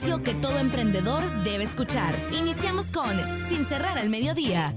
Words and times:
que 0.00 0.34
todo 0.34 0.58
emprendedor 0.58 1.22
debe 1.44 1.62
escuchar. 1.62 2.14
Iniciamos 2.32 2.90
con 2.90 3.10
Sin 3.48 3.66
cerrar 3.66 3.98
al 3.98 4.08
mediodía. 4.08 4.74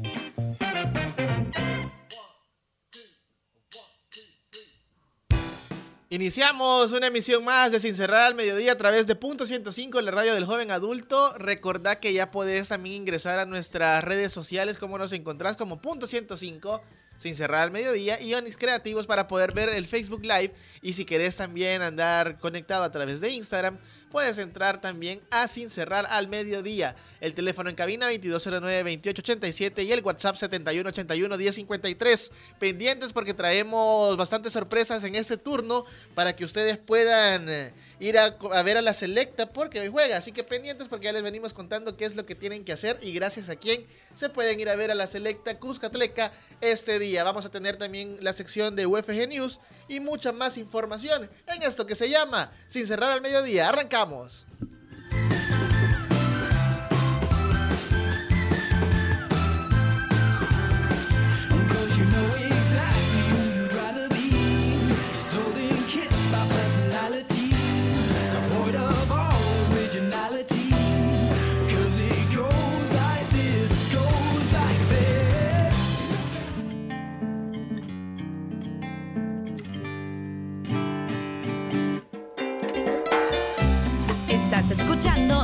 Iniciamos 6.09 6.91
una 6.91 7.07
emisión 7.07 7.43
más 7.43 7.71
de 7.71 7.79
Sin 7.79 7.95
Cerrar 7.95 8.27
al 8.27 8.35
Mediodía 8.35 8.73
a 8.73 8.77
través 8.77 9.07
de 9.07 9.15
Punto 9.15 9.45
105 9.45 9.97
en 9.97 10.05
la 10.05 10.11
radio 10.11 10.33
del 10.33 10.45
joven 10.45 10.71
adulto. 10.71 11.33
Recordá 11.37 11.99
que 11.99 12.13
ya 12.13 12.29
podés 12.29 12.67
también 12.67 12.97
ingresar 12.97 13.39
a 13.39 13.45
nuestras 13.45 14.03
redes 14.03 14.31
sociales 14.31 14.77
como 14.77 14.97
nos 14.97 15.13
encontrás 15.13 15.55
como 15.55 15.81
Punto 15.81 16.05
105 16.05 16.81
sin 17.17 17.35
cerrar 17.35 17.61
al 17.61 17.71
mediodía 17.71 18.19
y 18.21 18.33
Onix 18.33 18.57
Creativos 18.57 19.07
para 19.07 19.27
poder 19.27 19.53
ver 19.53 19.69
el 19.69 19.85
Facebook 19.85 20.23
Live 20.23 20.53
y 20.81 20.93
si 20.93 21.05
querés 21.05 21.37
también 21.37 21.81
andar 21.81 22.37
conectado 22.37 22.83
a 22.83 22.91
través 22.91 23.21
de 23.21 23.29
Instagram 23.29 23.79
puedes 24.13 24.37
entrar 24.37 24.79
también 24.79 25.19
a 25.31 25.47
Sin 25.47 25.71
Cerrar 25.71 26.05
al 26.07 26.27
Mediodía. 26.27 26.95
El 27.19 27.33
teléfono 27.33 27.71
en 27.71 27.75
cabina 27.75 28.11
2209-2887 28.11 29.83
y 29.83 29.91
el 29.91 30.03
WhatsApp 30.03 30.35
7181-1053. 30.35 32.31
Pendientes 32.59 33.11
porque 33.11 33.33
traemos 33.33 34.15
bastantes 34.15 34.53
sorpresas 34.53 35.03
en 35.03 35.15
este 35.15 35.37
turno 35.37 35.85
para 36.13 36.35
que 36.35 36.45
ustedes 36.45 36.77
puedan 36.77 37.49
eh, 37.49 37.73
ir 37.99 38.19
a, 38.19 38.37
ver 38.61 38.77
a 38.77 38.83
la 38.83 38.93
selecta 38.93 39.51
porque 39.51 39.79
hoy 39.79 39.87
juega. 39.87 40.15
Así 40.17 40.31
que 40.31 40.43
pendientes 40.43 40.87
porque 40.87 41.05
ya 41.05 41.11
les 41.11 41.23
venimos 41.23 41.51
contando 41.51 41.97
qué 41.97 42.05
es 42.05 42.15
lo 42.15 42.27
que 42.27 42.35
tienen 42.35 42.63
que 42.63 42.73
hacer 42.73 42.99
y 43.01 43.13
gracias 43.13 43.49
a 43.49 43.55
quién 43.55 43.83
se 44.13 44.29
pueden 44.29 44.59
ir 44.59 44.69
a 44.69 44.75
ver 44.75 44.91
a 44.91 44.95
la 44.95 45.07
selecta 45.07 45.57
Cuscatleca 45.57 46.31
este 46.61 46.99
día. 46.99 47.23
Vamos 47.23 47.47
a 47.47 47.49
tener 47.49 47.77
también 47.77 48.19
la 48.21 48.31
sección 48.31 48.75
de 48.75 48.85
UFG 48.85 49.27
News 49.27 49.59
y 49.87 49.99
mucha 49.99 50.31
más 50.31 50.59
información 50.59 51.27
en 51.47 51.63
esto 51.63 51.87
que 51.87 51.95
se 51.95 52.09
llama 52.09 52.51
Sin 52.67 52.85
Cerrar 52.85 53.11
al 53.11 53.21
Mediodía. 53.21 53.69
Arrancamos. 53.69 54.02
Vamos. 54.03 54.45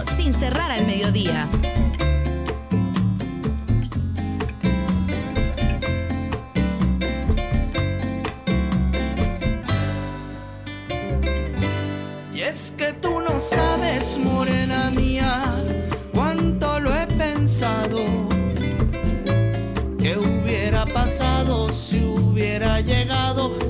Sin 0.06 0.34
cerrar 0.34 0.72
al 0.72 0.86
mediodía. 0.86 1.48
Y 12.34 12.42
es 12.42 12.74
que 12.78 12.94
tú 12.94 13.20
no 13.22 13.40
sabes, 13.40 14.18
morena 14.18 14.92
mía, 14.92 15.42
cuánto 16.14 16.80
lo 16.80 16.96
he 16.96 17.06
pensado. 17.08 18.00
¿Qué 20.00 20.18
hubiera 20.18 20.86
pasado 20.86 21.72
si 21.72 22.04
hubiera 22.04 22.80
llegado 22.80 23.69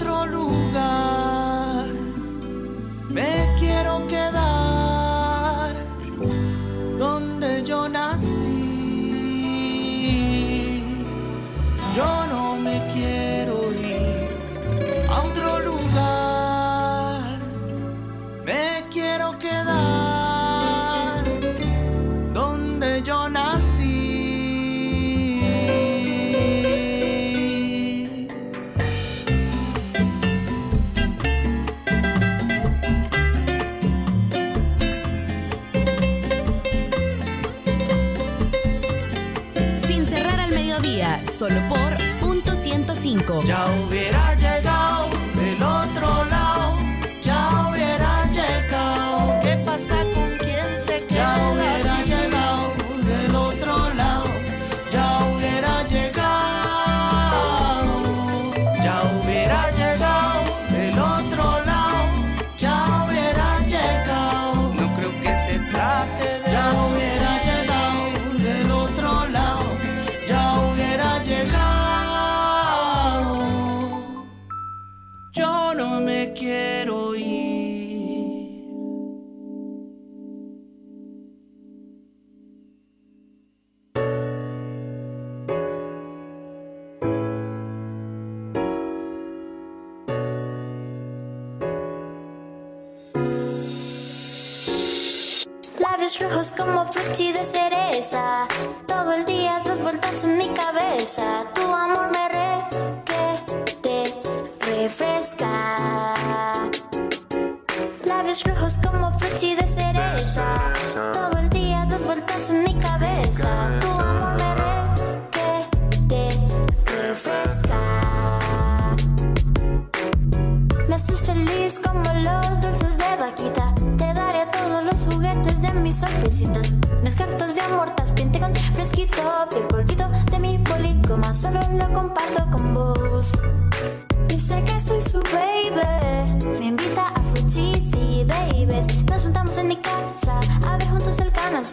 otro 0.00 0.24
lugar. 0.26 1.09
Solo 41.40 41.58
por 41.70 41.96
punto 42.20 42.54
105. 42.54 43.44
Ya 43.46 43.64
hubiera 43.72 44.09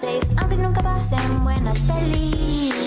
el 0.03 0.19
canal 0.19 0.21
6. 0.21 0.37
Aunque 0.37 0.57
nunca 0.57 0.81
pasen 0.81 1.43
buenas 1.43 1.79
pelis. 1.81 2.86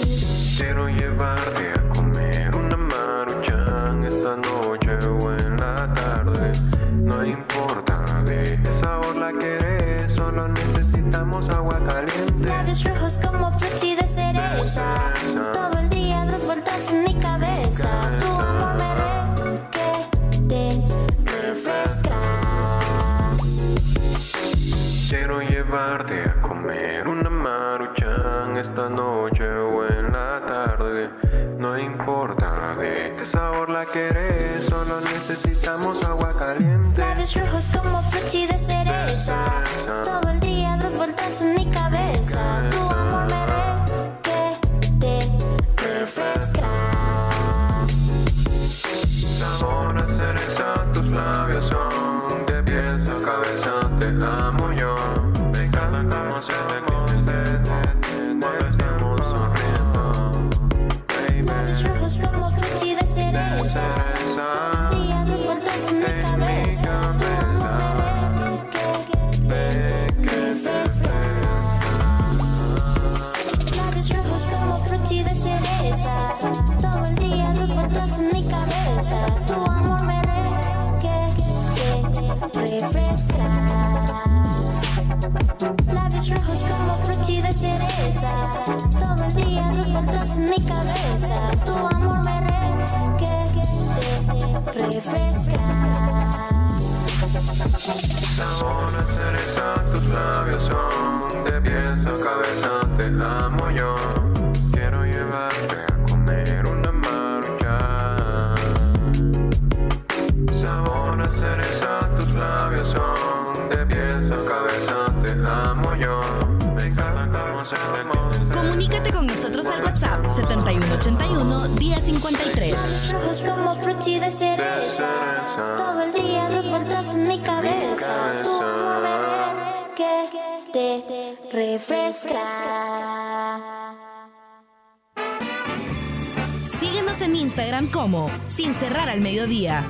En 137.22 137.36
Instagram 137.36 137.90
como 137.90 138.30
Sin 138.56 138.74
Cerrar 138.74 139.10
al 139.10 139.20
Mediodía. 139.20 139.84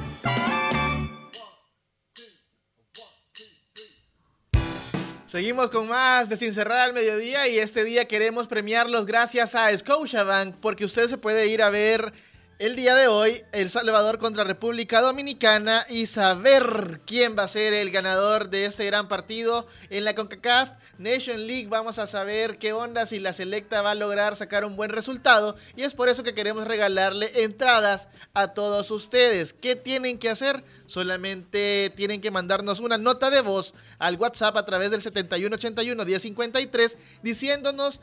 Seguimos 5.27 5.71
con 5.71 5.87
más 5.87 6.29
de 6.29 6.37
Sin 6.37 6.53
Cerrar 6.53 6.79
al 6.79 6.93
Mediodía 6.93 7.47
y 7.47 7.59
este 7.59 7.85
día 7.85 8.09
queremos 8.09 8.49
premiarlos 8.49 9.07
gracias 9.07 9.55
a 9.55 9.77
Scotiabank 9.77 10.57
porque 10.57 10.85
usted 10.85 11.07
se 11.07 11.19
puede 11.19 11.47
ir 11.47 11.63
a 11.63 11.71
ver 11.71 12.13
el 12.61 12.77
día 12.77 12.95
de 12.95 13.09
hoy 13.09 13.43
El 13.53 13.71
Salvador 13.71 14.19
contra 14.19 14.45
República 14.45 15.01
Dominicana 15.01 15.87
y 15.89 16.05
saber 16.05 17.01
quién 17.07 17.35
va 17.35 17.45
a 17.45 17.49
ser 17.49 17.73
el 17.73 17.91
ganador 17.91 18.51
de 18.51 18.67
este 18.67 18.85
gran 18.85 19.09
partido 19.09 19.67
en 19.89 20.05
la 20.05 20.15
CONCACAF 20.15 20.73
Nation 20.99 21.47
League. 21.47 21.69
Vamos 21.69 21.99
a 21.99 22.07
saber 22.07 22.59
qué 22.59 22.75
onda 22.75 23.07
si 23.07 23.19
la 23.19 23.33
selecta 23.33 23.81
va 23.81 23.93
a 23.93 23.95
lograr 23.95 24.37
sacar 24.37 24.67
un 24.67 24.77
buen 24.77 24.91
resultado 24.91 25.57
y 25.75 25.85
es 25.85 25.95
por 25.95 26.11
eso 26.11 26.23
que 26.23 26.35
queremos 26.35 26.67
regalarle 26.67 27.31
entradas 27.45 28.11
a 28.35 28.49
todos 28.49 28.91
ustedes. 28.91 29.55
¿Qué 29.55 29.75
tienen 29.75 30.19
que 30.19 30.29
hacer? 30.29 30.63
Solamente 30.85 31.91
tienen 31.97 32.21
que 32.21 32.31
mandarnos 32.31 32.81
una 32.81 32.99
nota 32.99 33.31
de 33.31 33.41
voz 33.41 33.73
al 33.99 34.17
WhatsApp 34.17 34.59
a 34.59 34.67
través 34.67 34.91
del 34.91 35.01
7181 35.01 36.05
1053 36.05 36.99
diciéndonos 37.23 38.01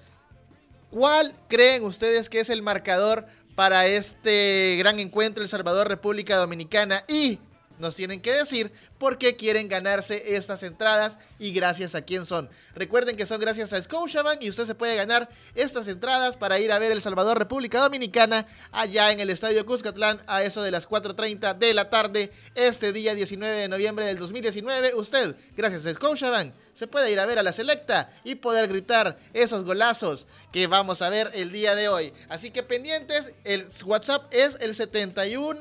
cuál 0.90 1.36
creen 1.48 1.84
ustedes 1.84 2.28
que 2.28 2.40
es 2.40 2.50
el 2.50 2.64
marcador 2.64 3.28
para 3.58 3.88
este 3.88 4.76
gran 4.78 5.00
encuentro 5.00 5.42
El 5.42 5.50
Salvador 5.50 5.88
República 5.88 6.38
Dominicana 6.38 7.04
y 7.08 7.40
nos 7.80 7.96
tienen 7.96 8.22
que 8.22 8.32
decir 8.32 8.72
por 9.00 9.18
qué 9.18 9.36
quieren 9.36 9.68
ganarse 9.68 10.36
estas 10.36 10.62
entradas 10.62 11.18
y 11.40 11.54
gracias 11.54 11.96
a 11.96 12.04
quién 12.04 12.24
son. 12.28 12.48
Recuerden 12.76 13.18
que 13.18 13.26
son 13.26 13.42
gracias 13.42 13.74
a 13.74 13.82
Scotiabank 13.82 14.44
y 14.44 14.50
usted 14.50 14.66
se 14.66 14.76
puede 14.76 14.96
ganar 14.96 15.28
estas 15.56 15.88
entradas 15.88 16.38
para 16.38 16.60
ir 16.60 16.72
a 16.72 16.78
ver 16.78 16.92
El 16.92 17.02
Salvador 17.02 17.40
República 17.40 17.80
Dominicana 17.80 18.46
allá 18.72 19.12
en 19.12 19.22
el 19.22 19.32
Estadio 19.32 19.66
Cuscatlán 19.66 20.22
a 20.28 20.44
eso 20.44 20.62
de 20.62 20.70
las 20.70 20.88
4.30 20.88 21.58
de 21.58 21.74
la 21.74 21.90
tarde 21.90 22.32
este 22.54 22.94
día 22.94 23.16
19 23.16 23.56
de 23.56 23.68
noviembre 23.68 24.06
del 24.06 24.20
2019. 24.20 24.94
Usted, 24.94 25.36
gracias 25.56 25.84
a 25.88 25.94
Scotiabank, 25.96 26.54
se 26.78 26.86
pueda 26.86 27.10
ir 27.10 27.20
a 27.20 27.26
ver 27.26 27.40
a 27.40 27.44
la 27.44 27.52
selecta 27.52 28.14
y 28.24 28.36
poder 28.36 28.68
gritar 28.68 29.18
esos 29.34 29.64
golazos 29.64 30.28
que 30.52 30.68
vamos 30.68 31.02
a 31.02 31.10
ver 31.10 31.32
el 31.34 31.52
día 31.52 31.74
de 31.74 31.90
hoy. 31.90 32.14
Así 32.30 32.52
que 32.52 32.62
pendientes, 32.62 33.34
el 33.44 33.68
WhatsApp 33.84 34.32
es 34.32 34.58
el 34.62 34.76
71 34.76 35.56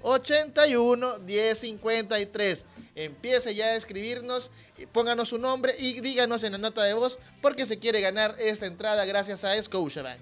81 0.00 1.18
1053 1.20 2.66
empiece 2.94 3.54
ya 3.54 3.66
a 3.66 3.74
escribirnos, 3.74 4.50
pónganos 4.92 5.30
su 5.30 5.38
nombre 5.38 5.74
y 5.78 6.00
díganos 6.00 6.44
en 6.44 6.52
la 6.52 6.58
nota 6.58 6.82
de 6.84 6.94
voz 6.94 7.18
porque 7.42 7.66
se 7.66 7.78
quiere 7.78 8.00
ganar 8.00 8.36
esta 8.38 8.66
entrada 8.66 9.04
gracias 9.04 9.44
a 9.44 9.60
Scotiabank. 9.60 10.20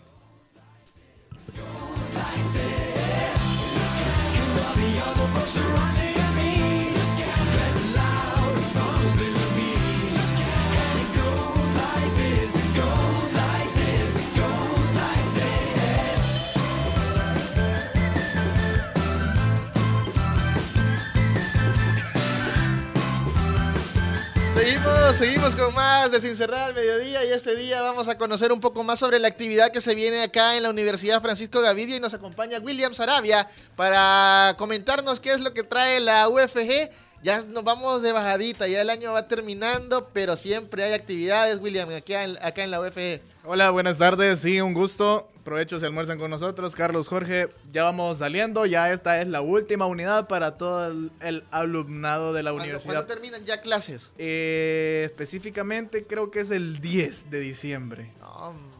Seguimos, 24.62 25.16
seguimos 25.16 25.56
con 25.56 25.74
más 25.74 26.12
de 26.12 26.20
Sin 26.20 26.36
Cerrar 26.36 26.68
al 26.68 26.74
Mediodía 26.74 27.24
y 27.24 27.32
este 27.32 27.56
día 27.56 27.82
vamos 27.82 28.06
a 28.06 28.16
conocer 28.16 28.52
un 28.52 28.60
poco 28.60 28.84
más 28.84 29.00
sobre 29.00 29.18
la 29.18 29.26
actividad 29.26 29.72
que 29.72 29.80
se 29.80 29.96
viene 29.96 30.22
acá 30.22 30.56
en 30.56 30.62
la 30.62 30.70
Universidad 30.70 31.20
Francisco 31.20 31.60
Gavidia 31.60 31.96
y 31.96 32.00
nos 32.00 32.14
acompaña 32.14 32.60
William 32.60 32.94
Sarabia 32.94 33.48
para 33.74 34.54
comentarnos 34.56 35.18
qué 35.18 35.32
es 35.32 35.40
lo 35.40 35.52
que 35.52 35.64
trae 35.64 35.98
la 35.98 36.28
UFG. 36.28 36.90
Ya 37.24 37.42
nos 37.42 37.64
vamos 37.64 38.02
de 38.02 38.12
bajadita, 38.12 38.68
ya 38.68 38.82
el 38.82 38.90
año 38.90 39.12
va 39.12 39.26
terminando, 39.26 40.10
pero 40.12 40.36
siempre 40.36 40.84
hay 40.84 40.92
actividades, 40.92 41.58
William, 41.58 41.90
acá 41.90 42.22
acá 42.40 42.62
en 42.62 42.70
la 42.70 42.80
UFG. 42.80 43.31
Hola, 43.44 43.70
buenas 43.70 43.98
tardes. 43.98 44.38
Sí, 44.38 44.60
un 44.60 44.72
gusto. 44.72 45.28
Provecho 45.42 45.80
si 45.80 45.86
almuerzan 45.86 46.16
con 46.16 46.30
nosotros. 46.30 46.76
Carlos 46.76 47.08
Jorge, 47.08 47.48
ya 47.72 47.82
vamos 47.82 48.18
saliendo. 48.18 48.66
Ya 48.66 48.92
esta 48.92 49.20
es 49.20 49.26
la 49.26 49.40
última 49.40 49.86
unidad 49.86 50.28
para 50.28 50.56
todo 50.56 50.86
el, 50.86 51.10
el 51.20 51.44
alumnado 51.50 52.32
de 52.32 52.44
la 52.44 52.50
¿Cuándo, 52.50 52.64
universidad. 52.64 52.94
¿cuándo 52.94 53.06
terminan 53.12 53.44
ya 53.44 53.60
clases? 53.60 54.12
Eh, 54.16 55.02
específicamente 55.06 56.06
creo 56.06 56.30
que 56.30 56.38
es 56.40 56.52
el 56.52 56.80
10 56.80 57.30
de 57.30 57.40
diciembre. 57.40 58.12
Hombre. 58.22 58.70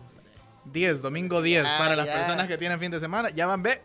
10, 0.67 1.03
domingo 1.03 1.43
10. 1.43 1.65
Ah, 1.67 1.77
para 1.79 1.97
las 1.97 2.07
ya. 2.07 2.15
personas 2.15 2.47
que 2.47 2.57
tienen 2.57 2.79
fin 2.79 2.93
de 2.93 3.01
semana, 3.01 3.31
ya 3.31 3.47
van, 3.47 3.65
ve. 3.65 3.83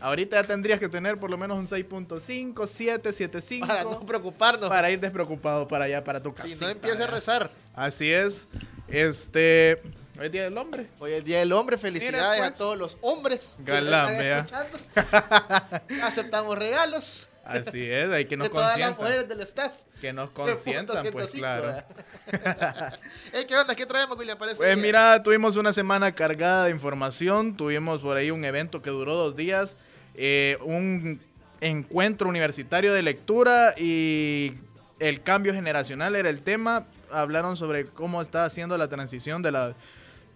Ahorita 0.00 0.42
ya 0.42 0.42
tendrías 0.42 0.80
que 0.80 0.88
tener 0.88 1.20
por 1.20 1.30
lo 1.30 1.38
menos 1.38 1.56
un 1.56 1.68
6.5, 1.68 2.66
7, 2.66 3.10
7.5. 3.10 3.66
para 3.68 3.84
no 3.84 4.00
preocuparnos. 4.04 4.68
para 4.68 4.90
ir 4.90 4.98
despreocupado 4.98 5.68
para 5.68 5.84
allá, 5.84 6.02
para 6.02 6.20
tu 6.20 6.34
casa. 6.34 6.48
si 6.48 6.58
no 6.60 6.68
empieza 6.68 7.04
a 7.04 7.06
rezar. 7.06 7.52
Así 7.72 8.10
es. 8.10 8.48
Este. 8.92 9.80
Hoy 10.18 10.26
es 10.26 10.32
Día 10.32 10.42
del 10.42 10.58
Hombre. 10.58 10.86
Hoy 10.98 11.12
es 11.12 11.24
Día 11.24 11.38
del 11.38 11.52
Hombre, 11.52 11.78
felicidades 11.78 12.42
a 12.42 12.48
pues. 12.48 12.58
todos 12.58 12.76
los 12.76 12.98
hombres 13.00 13.56
Galán, 13.60 14.18
vea. 14.18 14.46
Aceptamos 16.04 16.58
regalos 16.58 17.30
Así 17.42 17.90
es, 17.90 18.10
hay 18.10 18.26
que 18.26 18.36
nos 18.36 18.48
de 18.48 18.54
todas 18.54 18.78
las 18.78 18.96
mujeres 18.96 19.28
del 19.28 19.40
staff. 19.40 19.72
Que 20.00 20.12
nos 20.12 20.30
consientan, 20.30 21.02
pues 21.10 21.30
105, 21.30 21.38
claro. 21.38 21.84
¿verdad? 22.30 23.00
Ey, 23.32 23.46
¿Qué 23.46 23.56
onda? 23.56 23.74
¿Qué 23.74 23.86
traemos, 23.86 24.16
William? 24.18 24.38
Para 24.38 24.52
este 24.52 24.62
Pues 24.62 24.76
mira, 24.76 25.22
tuvimos 25.22 25.56
una 25.56 25.72
semana 25.72 26.12
cargada 26.14 26.66
de 26.66 26.70
información, 26.70 27.56
tuvimos 27.56 28.00
por 28.00 28.16
ahí 28.16 28.30
un 28.30 28.44
evento 28.44 28.82
que 28.82 28.90
duró 28.90 29.14
dos 29.14 29.34
días, 29.34 29.76
eh, 30.14 30.58
un 30.62 31.20
encuentro 31.60 32.28
universitario 32.28 32.92
de 32.92 33.02
lectura 33.02 33.74
y 33.76 34.52
el 35.00 35.22
cambio 35.22 35.52
generacional 35.54 36.14
era 36.14 36.28
el 36.28 36.42
tema. 36.42 36.86
Hablaron 37.12 37.56
sobre 37.56 37.84
cómo 37.84 38.22
está 38.22 38.44
haciendo 38.44 38.76
la 38.78 38.88
transición 38.88 39.42
de 39.42 39.52
las 39.52 39.74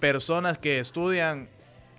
personas 0.00 0.58
que 0.58 0.78
estudian, 0.78 1.48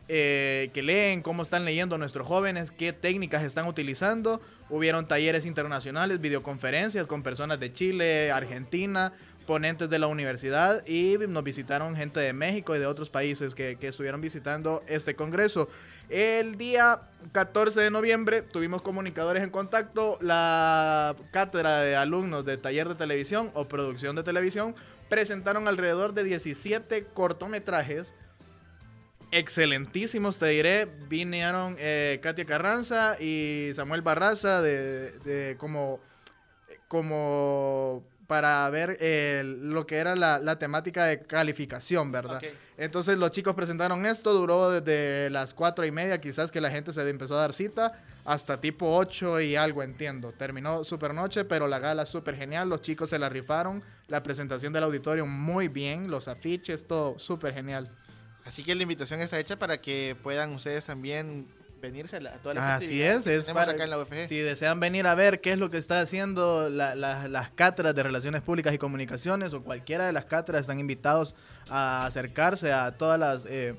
eh, 0.08 0.70
que 0.74 0.84
leen, 0.84 1.22
cómo 1.22 1.44
están 1.44 1.66
leyendo 1.66 1.98
nuestros 1.98 2.28
jóvenes, 2.28 2.72
qué 2.72 2.94
técnicas 2.94 3.44
están 3.44 3.68
utilizando. 3.68 4.42
Hubieron 4.70 5.08
talleres 5.08 5.46
internacionales, 5.46 6.22
videoconferencias 6.22 7.08
con 7.08 7.24
personas 7.24 7.60
de 7.60 7.72
Chile, 7.72 8.32
Argentina, 8.32 9.14
ponentes 9.48 9.90
de 9.90 9.98
la 9.98 10.06
universidad 10.06 10.86
y 10.86 11.18
nos 11.28 11.44
visitaron 11.44 11.96
gente 11.96 12.20
de 12.20 12.34
México 12.34 12.76
y 12.76 12.80
de 12.80 12.86
otros 12.86 13.10
países 13.10 13.56
que, 13.56 13.78
estuvieron 13.82 14.22
visitando 14.22 14.84
este 14.88 15.16
congreso. 15.16 15.70
El 16.10 16.58
día 16.58 17.02
14 17.32 17.82
de 17.82 17.90
noviembre 17.90 18.44
tuvimos 18.44 18.84
comunicadores 18.84 19.42
en 19.42 19.50
contacto. 19.50 20.20
La 20.22 21.16
cátedra 21.32 21.82
de 21.82 21.96
alumnos 21.96 22.46
de 22.46 22.58
taller 22.58 22.90
de 22.90 22.96
televisión 22.96 23.50
o 23.56 23.66
producción 23.66 24.16
de 24.16 24.24
televisión 24.24 24.76
presentaron 25.10 25.68
alrededor 25.68 26.14
de 26.14 26.26
17 26.26 27.06
cortometrajes 27.14 28.14
excelentísimos, 29.32 30.40
te 30.40 30.48
diré. 30.48 30.86
Vinieron 31.08 31.78
eh, 31.80 32.20
Katia 32.22 32.46
Carranza 32.46 33.20
y 33.20 33.72
Samuel 33.74 34.02
Barraza 34.02 34.62
de, 34.62 35.12
de 35.20 35.58
como, 35.58 36.02
como 36.90 38.04
para 38.28 38.70
ver 38.70 38.98
eh, 39.00 39.42
lo 39.46 39.88
que 39.88 39.98
era 39.98 40.16
la, 40.16 40.38
la 40.38 40.60
temática 40.60 41.06
de 41.06 41.22
calificación, 41.22 42.12
¿verdad? 42.12 42.42
Entonces 42.78 43.18
los 43.18 43.32
chicos 43.32 43.56
presentaron 43.56 44.06
esto, 44.06 44.34
duró 44.34 44.70
desde 44.70 45.30
las 45.30 45.54
cuatro 45.54 45.86
y 45.86 45.92
media, 45.92 46.20
quizás 46.20 46.52
que 46.52 46.60
la 46.60 46.70
gente 46.70 46.92
se 46.92 47.10
empezó 47.10 47.38
a 47.38 47.42
dar 47.42 47.54
cita, 47.54 47.94
hasta 48.26 48.60
tipo 48.60 48.98
8 48.98 49.40
y 49.40 49.56
algo, 49.56 49.82
entiendo. 49.82 50.34
Terminó 50.34 50.84
super 50.84 51.14
noche, 51.14 51.46
pero 51.46 51.68
la 51.68 51.80
gala 51.80 52.06
súper 52.06 52.36
genial, 52.36 52.68
los 52.68 52.82
chicos 52.82 53.10
se 53.10 53.18
la 53.18 53.30
rifaron, 53.30 53.82
la 54.10 54.22
presentación 54.22 54.74
del 54.74 54.84
auditorio 54.84 55.26
muy 55.26 55.70
bien, 55.70 56.12
los 56.12 56.28
afiches, 56.28 56.86
todo 56.86 57.18
súper 57.18 57.54
genial. 57.54 57.90
Así 58.44 58.64
que 58.64 58.76
la 58.76 58.84
invitación 58.84 59.22
está 59.22 59.40
hecha 59.40 59.58
para 59.58 59.80
que 59.82 60.18
puedan 60.22 60.54
ustedes 60.54 60.86
también 60.86 61.48
venirse 61.82 62.18
a, 62.18 62.20
la- 62.22 62.30
a 62.32 62.42
todas 62.42 62.56
las 62.58 62.84
Así 62.84 63.02
es, 63.02 63.28
es 63.28 63.46
para 63.48 63.72
acá 63.72 63.84
en 63.84 63.90
la 63.90 64.00
UFG. 64.00 64.28
si 64.28 64.40
desean 64.40 64.80
venir 64.80 65.06
a 65.08 65.16
ver 65.16 65.42
qué 65.42 65.52
es 65.54 65.58
lo 65.60 65.70
que 65.70 65.78
está 65.78 66.00
haciendo 66.00 66.70
la- 66.70 66.96
la- 66.96 67.28
las 67.28 67.52
cátedras 67.52 67.94
de 67.96 68.04
Relaciones 68.04 68.42
Públicas 68.42 68.74
y 68.74 68.78
Comunicaciones 68.78 69.54
o 69.54 69.62
cualquiera 69.64 70.06
de 70.06 70.14
las 70.14 70.26
cátedras 70.26 70.62
están 70.62 70.80
invitados 70.80 71.36
a 71.70 72.06
acercarse 72.06 72.72
a 72.74 72.92
todas 72.98 73.20
las 73.20 73.46
eh, 73.46 73.76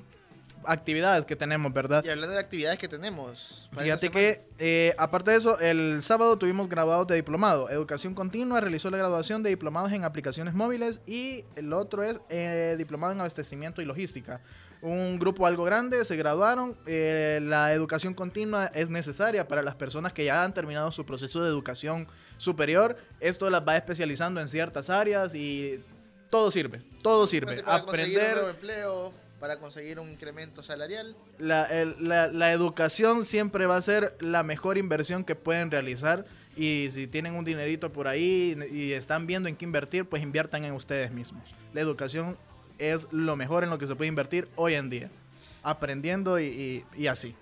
actividades 0.65 1.25
que 1.25 1.35
tenemos, 1.35 1.73
¿verdad? 1.73 2.03
Y 2.03 2.09
hablando 2.09 2.33
de 2.33 2.39
actividades 2.39 2.77
que 2.77 2.87
tenemos. 2.87 3.69
Fíjate 3.77 4.09
que, 4.09 4.45
eh, 4.57 4.93
aparte 4.97 5.31
de 5.31 5.37
eso, 5.37 5.59
el 5.59 6.01
sábado 6.03 6.37
tuvimos 6.37 6.69
graduados 6.69 7.07
de 7.07 7.15
diplomado. 7.15 7.69
Educación 7.69 8.13
Continua 8.13 8.61
realizó 8.61 8.89
la 8.89 8.97
graduación 8.97 9.43
de 9.43 9.49
diplomados 9.49 9.91
en 9.91 10.03
aplicaciones 10.03 10.53
móviles 10.53 11.01
y 11.05 11.45
el 11.55 11.73
otro 11.73 12.03
es 12.03 12.21
eh, 12.29 12.75
diplomado 12.77 13.13
en 13.13 13.19
abastecimiento 13.19 13.81
y 13.81 13.85
logística. 13.85 14.41
Un 14.81 15.19
grupo 15.19 15.45
algo 15.45 15.65
grande 15.65 16.05
se 16.05 16.15
graduaron. 16.15 16.77
Eh, 16.85 17.39
la 17.41 17.73
educación 17.73 18.13
continua 18.13 18.67
es 18.67 18.89
necesaria 18.89 19.47
para 19.47 19.61
las 19.61 19.75
personas 19.75 20.13
que 20.13 20.23
ya 20.25 20.43
han 20.43 20.53
terminado 20.53 20.91
su 20.91 21.05
proceso 21.05 21.43
de 21.43 21.49
educación 21.49 22.07
superior. 22.37 22.95
Esto 23.19 23.49
las 23.49 23.61
va 23.67 23.75
especializando 23.75 24.39
en 24.39 24.47
ciertas 24.47 24.89
áreas 24.89 25.35
y 25.35 25.83
todo 26.29 26.49
sirve. 26.51 26.81
Todo 27.01 27.27
sirve. 27.27 27.59
un 27.59 27.69
Aprender 27.69 28.35
nuevo 28.35 28.49
empleo, 28.49 29.13
para 29.39 29.57
conseguir 29.59 29.99
un 29.99 30.09
incremento 30.11 30.61
salarial. 30.63 31.15
la, 31.37 31.67
la- 31.99 32.27
la 32.27 32.51
educación 32.51 33.23
siempre 33.25 33.65
va 33.65 33.77
a 33.77 33.81
ser 33.81 34.15
la 34.19 34.43
mejor 34.43 34.77
inversión 34.77 35.23
que 35.23 35.35
pueden 35.35 35.71
realizar. 35.71 36.25
Y 36.55 36.89
si 36.91 37.07
tienen 37.07 37.35
un 37.35 37.45
dinerito 37.45 37.93
por 37.93 38.07
ahí 38.07 38.57
y 38.71 38.91
están 38.91 39.25
viendo 39.27 39.47
en 39.47 39.55
qué 39.55 39.63
invertir, 39.65 40.05
pues 40.05 40.21
inviertan 40.21 40.65
en 40.65 40.73
ustedes 40.73 41.09
mismos. 41.11 41.43
La 41.73 41.79
educación 41.79 42.37
es 42.79 43.07
lo 43.11 43.35
mejor 43.37 43.63
en 43.63 43.69
lo 43.69 43.77
que 43.77 43.87
se 43.87 43.95
puede 43.95 44.09
invertir 44.09 44.49
hoy 44.55 44.73
en 44.73 44.89
día. 44.89 45.09
Aprendiendo 45.63 46.39
y- 46.39 46.83
y 46.97 47.07
así. 47.07 47.35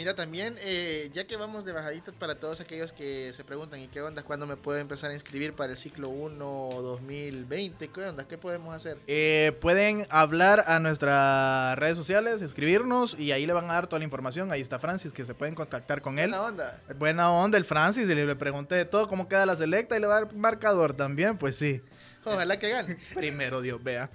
Mira, 0.00 0.14
también, 0.14 0.56
eh, 0.62 1.10
ya 1.12 1.26
que 1.26 1.36
vamos 1.36 1.66
de 1.66 1.74
bajaditas 1.74 2.14
para 2.14 2.34
todos 2.34 2.62
aquellos 2.62 2.90
que 2.90 3.34
se 3.34 3.44
preguntan, 3.44 3.80
¿y 3.80 3.88
qué 3.88 4.00
onda? 4.00 4.22
¿Cuándo 4.22 4.46
me 4.46 4.56
puedo 4.56 4.78
empezar 4.78 5.10
a 5.10 5.14
inscribir 5.14 5.52
para 5.52 5.72
el 5.72 5.76
ciclo 5.76 6.08
1 6.08 6.38
2020? 6.80 7.88
¿Qué 7.88 8.04
onda? 8.04 8.26
¿Qué 8.26 8.38
podemos 8.38 8.74
hacer? 8.74 8.96
Eh, 9.06 9.54
pueden 9.60 10.06
hablar 10.08 10.64
a 10.66 10.78
nuestras 10.78 11.78
redes 11.78 11.98
sociales, 11.98 12.40
escribirnos 12.40 13.14
y 13.18 13.32
ahí 13.32 13.44
le 13.44 13.52
van 13.52 13.68
a 13.68 13.74
dar 13.74 13.88
toda 13.88 13.98
la 13.98 14.06
información. 14.06 14.50
Ahí 14.50 14.62
está 14.62 14.78
Francis, 14.78 15.12
que 15.12 15.26
se 15.26 15.34
pueden 15.34 15.54
contactar 15.54 16.00
con 16.00 16.18
él. 16.18 16.30
Buena 16.30 16.46
onda. 16.46 16.82
Buena 16.98 17.30
onda 17.30 17.58
el 17.58 17.66
Francis, 17.66 18.06
le, 18.06 18.24
le 18.24 18.36
pregunté 18.36 18.76
de 18.76 18.86
todo, 18.86 19.06
cómo 19.06 19.28
queda 19.28 19.44
la 19.44 19.54
selecta 19.54 19.98
y 19.98 20.00
le 20.00 20.06
va 20.06 20.16
a 20.16 20.20
dar 20.22 20.34
marcador 20.34 20.94
también, 20.94 21.36
pues 21.36 21.56
sí. 21.56 21.82
Ojalá 22.24 22.58
que 22.58 22.68
gane. 22.68 22.96
Primero 23.14 23.60
Dios 23.62 23.82
vea. 23.82 24.10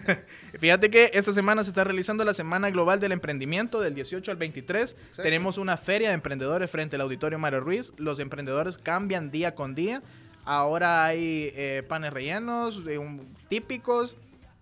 Fíjate 0.60 0.90
que 0.90 1.10
esta 1.14 1.32
semana 1.32 1.64
se 1.64 1.70
está 1.70 1.84
realizando 1.84 2.24
la 2.24 2.34
Semana 2.34 2.70
Global 2.70 3.00
del 3.00 3.12
Emprendimiento 3.12 3.80
del 3.80 3.94
18 3.94 4.30
al 4.30 4.36
23. 4.36 4.94
Tenemos 5.16 5.58
una 5.58 5.76
feria 5.76 6.08
de 6.08 6.14
emprendedores 6.14 6.70
frente 6.70 6.96
al 6.96 7.02
Auditorio 7.02 7.38
Mario 7.38 7.60
Ruiz. 7.60 7.92
Los 7.96 8.20
emprendedores 8.20 8.78
cambian 8.78 9.30
día 9.30 9.54
con 9.54 9.74
día. 9.74 10.02
Ahora 10.44 11.04
hay 11.04 11.52
eh, 11.54 11.82
panes 11.88 12.12
rellenos, 12.12 12.82
eh, 12.88 12.98
un- 12.98 13.34
típicos, 13.48 14.16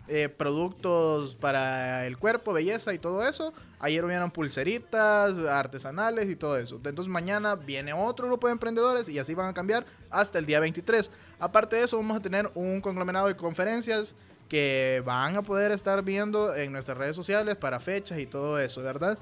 eh, 0.09 0.28
productos 0.28 1.37
para 1.37 2.07
el 2.07 2.16
cuerpo, 2.18 2.52
belleza 2.52 2.95
y 2.95 2.99
todo 2.99 3.26
eso. 3.28 3.52
Ayer 3.80 4.04
hubieron 4.04 4.30
pulseritas 4.30 5.38
artesanales 5.38 6.28
y 6.28 6.37
todo 6.37 6.56
eso. 6.58 6.76
Entonces 6.76 7.08
mañana 7.08 7.54
viene 7.54 7.92
otro 7.92 8.26
grupo 8.26 8.49
de 8.49 8.54
emprendedores 8.54 9.08
y 9.08 9.18
así 9.18 9.35
van 9.35 9.49
a 9.49 9.54
cambiar 9.54 9.87
hasta 10.11 10.38
el 10.38 10.47
día 10.47 10.61
23. 10.61 11.11
Aparte 11.38 11.76
de 11.76 11.85
eso, 11.85 11.97
vamos 11.97 12.16
a 12.16 12.20
tener 12.20 12.50
un 12.54 12.80
conglomerado 12.80 13.28
de 13.28 13.37
conferencias 13.37 14.14
que 14.49 15.02
van 15.04 15.37
a 15.37 15.42
poder 15.42 15.70
estar 15.73 16.02
viendo 16.02 16.54
en 16.54 16.73
nuestras 16.73 16.99
redes 16.99 17.14
sociales 17.14 17.56
para 17.56 17.78
fechas 17.80 18.18
y 18.18 18.26
todo 18.26 18.58
eso, 18.58 18.82
¿verdad? 18.82 19.18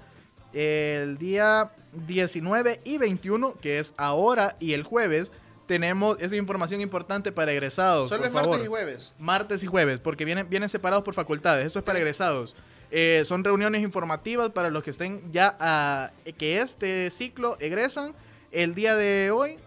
El 0.53 1.19
día 1.19 1.73
19 2.07 2.81
y 2.85 2.99
21, 2.99 3.59
que 3.61 3.79
es 3.79 3.93
ahora 3.97 4.57
y 4.61 4.73
el 4.73 4.85
jueves, 4.85 5.33
tenemos 5.67 6.17
esa 6.21 6.37
información 6.37 6.81
importante 6.81 7.33
para 7.33 7.53
egresados. 7.53 8.09
Solo 8.09 8.21
por 8.21 8.29
es 8.29 8.33
martes 8.33 8.65
y 8.65 8.69
jueves. 8.69 9.13
Martes 9.19 9.65
y 9.65 9.67
jueves, 9.67 10.01
porque 10.01 10.25
vienen, 10.25 10.49
vienen 10.49 10.69
separados 10.69 11.05
por 11.05 11.15
facultades. 11.15 11.67
Esto 11.67 11.81
es 11.81 11.85
para 11.85 11.99
egresados. 11.99 12.55
Eh, 12.91 13.23
son 13.27 13.43
reuniones 13.45 13.83
informativas 13.83 14.51
para 14.51 14.71
los 14.71 14.83
que 14.83 14.91
estén 14.91 15.33
ya 15.33 15.57
a, 15.59 16.13
que 16.39 16.61
este 16.61 17.11
ciclo 17.11 17.57
egresan. 17.61 18.15
El 18.53 18.75
día 18.75 18.97
de 18.97 19.31
hoy 19.31 19.59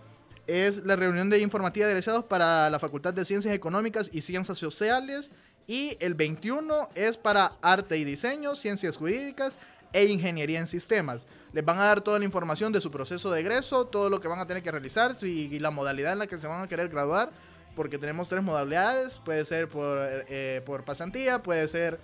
es 0.48 0.86
la 0.86 0.96
reunión 0.96 1.30
de 1.30 1.40
informativa 1.40 1.86
de 1.86 1.92
egresados 1.92 2.26
para 2.26 2.70
la 2.70 2.80
Facultad 2.80 3.14
de 3.14 3.26
Ciencias 3.26 3.54
Económicas 3.54 4.10
y 4.14 4.22
Ciencias 4.22 4.58
Sociales. 4.58 5.32
Y 5.68 5.98
el 6.00 6.16
21 6.16 6.90
es 6.96 7.18
para 7.18 7.54
arte 7.62 7.98
y 7.98 8.04
diseño, 8.04 8.56
ciencias 8.56 8.98
jurídicas 8.98 9.60
e 9.94 10.06
ingeniería 10.06 10.60
en 10.60 10.68
sistemas. 10.68 11.28
Les 11.54 11.64
van 11.64 11.78
a 11.78 11.86
dar 11.86 12.02
toda 12.02 12.18
la 12.18 12.26
información 12.26 12.72
de 12.72 12.82
su 12.82 12.90
proceso 12.90 13.30
de 13.30 13.42
egreso, 13.42 13.86
todo 13.86 14.10
lo 14.10 14.20
que 14.20 14.28
van 14.28 14.40
a 14.40 14.48
tener 14.48 14.64
que 14.64 14.72
realizar 14.72 15.16
y 15.22 15.60
la 15.60 15.70
modalidad 15.70 16.14
en 16.14 16.20
la 16.20 16.28
que 16.28 16.38
se 16.38 16.48
van 16.48 16.64
a 16.64 16.68
querer 16.68 16.90
graduar 16.90 17.32
porque 17.76 17.98
tenemos 17.98 18.28
tres 18.28 18.44
modalidades. 18.44 19.20
Puede 19.24 19.46
ser 19.46 19.70
por, 19.70 20.00
eh, 20.02 20.62
por 20.66 20.84
pasantía, 20.84 21.42
puede 21.42 21.66
ser 21.68 22.00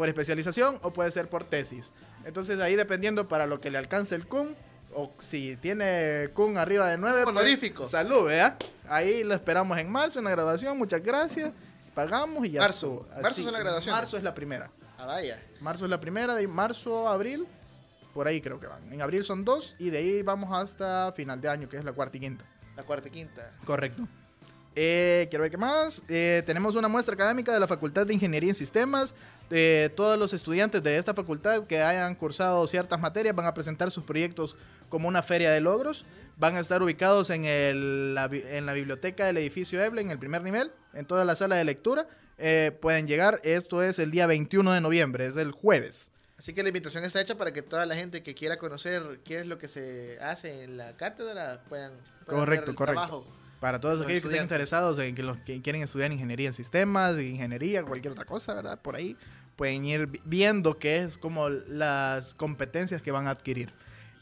por 0.00 0.08
especialización 0.08 0.78
o 0.80 0.94
puede 0.94 1.10
ser 1.10 1.28
por 1.28 1.44
tesis. 1.44 1.92
Entonces 2.24 2.58
ahí 2.58 2.74
dependiendo 2.74 3.28
para 3.28 3.46
lo 3.46 3.60
que 3.60 3.70
le 3.70 3.76
alcance 3.76 4.14
el 4.14 4.26
CUN, 4.26 4.56
o 4.94 5.12
si 5.18 5.56
tiene 5.56 6.30
CUN 6.32 6.56
arriba 6.56 6.86
de 6.88 6.96
9, 6.96 7.24
Honorífico. 7.24 7.86
salud, 7.86 8.28
¿vea? 8.28 8.56
Ahí 8.88 9.22
lo 9.24 9.34
esperamos 9.34 9.76
en 9.76 9.92
marzo, 9.92 10.18
en 10.18 10.24
la 10.24 10.30
graduación, 10.30 10.78
muchas 10.78 11.02
gracias. 11.02 11.52
Pagamos 11.94 12.46
y 12.46 12.52
ya 12.52 12.62
Marzo. 12.62 13.06
Marzo 13.20 13.42
son 13.42 13.52
las 13.52 13.60
graduaciones. 13.60 14.00
Marzo 14.00 14.16
es 14.16 14.22
la 14.22 14.32
primera. 14.34 14.70
Ah, 14.96 15.04
vaya. 15.04 15.38
Marzo 15.60 15.84
es 15.84 15.90
la 15.90 16.00
primera, 16.00 16.34
de 16.34 16.48
marzo, 16.48 17.06
abril, 17.06 17.46
por 18.14 18.26
ahí 18.26 18.40
creo 18.40 18.58
que 18.58 18.68
van. 18.68 18.90
En 18.90 19.02
abril 19.02 19.22
son 19.22 19.44
dos 19.44 19.76
y 19.78 19.90
de 19.90 19.98
ahí 19.98 20.22
vamos 20.22 20.48
hasta 20.50 21.12
final 21.12 21.42
de 21.42 21.50
año, 21.50 21.68
que 21.68 21.76
es 21.76 21.84
la 21.84 21.92
cuarta 21.92 22.16
y 22.16 22.20
quinta. 22.20 22.46
La 22.74 22.84
cuarta 22.84 23.08
y 23.08 23.10
quinta. 23.10 23.52
Correcto. 23.66 24.08
Eh, 24.76 25.26
quiero 25.30 25.42
ver 25.42 25.50
qué 25.50 25.56
más. 25.56 26.02
Eh, 26.08 26.42
tenemos 26.46 26.76
una 26.76 26.88
muestra 26.88 27.14
académica 27.14 27.52
de 27.52 27.60
la 27.60 27.66
Facultad 27.66 28.06
de 28.06 28.14
Ingeniería 28.14 28.50
en 28.50 28.54
Sistemas. 28.54 29.14
Eh, 29.50 29.90
todos 29.96 30.16
los 30.18 30.32
estudiantes 30.32 30.82
de 30.82 30.96
esta 30.96 31.12
facultad 31.12 31.66
que 31.66 31.82
hayan 31.82 32.14
cursado 32.14 32.64
ciertas 32.68 33.00
materias 33.00 33.34
van 33.34 33.46
a 33.46 33.54
presentar 33.54 33.90
sus 33.90 34.04
proyectos 34.04 34.56
como 34.88 35.08
una 35.08 35.22
feria 35.22 35.50
de 35.50 35.60
logros. 35.60 36.04
Van 36.36 36.54
a 36.56 36.60
estar 36.60 36.82
ubicados 36.82 37.30
en, 37.30 37.44
el- 37.44 38.14
la, 38.14 38.26
en 38.32 38.64
la 38.64 38.72
biblioteca 38.72 39.26
del 39.26 39.36
edificio 39.38 39.82
Eble, 39.84 40.00
en 40.02 40.10
el 40.10 40.18
primer 40.18 40.42
nivel, 40.42 40.70
en 40.94 41.04
toda 41.04 41.24
la 41.24 41.34
sala 41.34 41.56
de 41.56 41.64
lectura. 41.64 42.06
Eh, 42.38 42.70
pueden 42.80 43.06
llegar, 43.06 43.40
esto 43.44 43.82
es 43.82 43.98
el 43.98 44.10
día 44.10 44.26
21 44.26 44.72
de 44.72 44.80
noviembre, 44.80 45.26
es 45.26 45.36
el 45.36 45.50
jueves. 45.50 46.10
Así 46.38 46.54
que 46.54 46.62
la 46.62 46.70
invitación 46.70 47.04
está 47.04 47.20
hecha 47.20 47.34
para 47.36 47.52
que 47.52 47.60
toda 47.60 47.84
la 47.84 47.94
gente 47.96 48.22
que 48.22 48.34
quiera 48.34 48.56
conocer 48.56 49.20
qué 49.24 49.36
es 49.40 49.46
lo 49.46 49.58
que 49.58 49.68
se 49.68 50.18
hace 50.22 50.62
en 50.62 50.78
la 50.78 50.96
cátedra 50.96 51.62
puedan, 51.68 51.92
puedan 52.24 52.40
Correcto, 52.40 52.62
ver 52.66 52.70
el 52.70 52.76
correcto. 52.76 53.02
trabajo. 53.02 53.26
Para 53.60 53.78
todos 53.78 53.98
Los 53.98 54.06
aquellos 54.06 54.22
que 54.22 54.28
estén 54.28 54.42
interesados 54.42 54.98
en 54.98 55.14
que 55.14 55.22
los 55.22 55.36
que 55.38 55.60
quieren 55.60 55.82
estudiar 55.82 56.10
ingeniería 56.12 56.48
en 56.48 56.52
sistemas, 56.54 57.18
ingeniería, 57.20 57.82
cualquier 57.84 58.12
otra 58.12 58.24
cosa, 58.24 58.54
¿verdad? 58.54 58.80
Por 58.80 58.96
ahí 58.96 59.16
pueden 59.56 59.84
ir 59.84 60.06
vi- 60.06 60.20
viendo 60.24 60.78
qué 60.78 61.02
es 61.02 61.18
como 61.18 61.48
las 61.50 62.34
competencias 62.34 63.02
que 63.02 63.10
van 63.10 63.26
a 63.26 63.30
adquirir. 63.30 63.72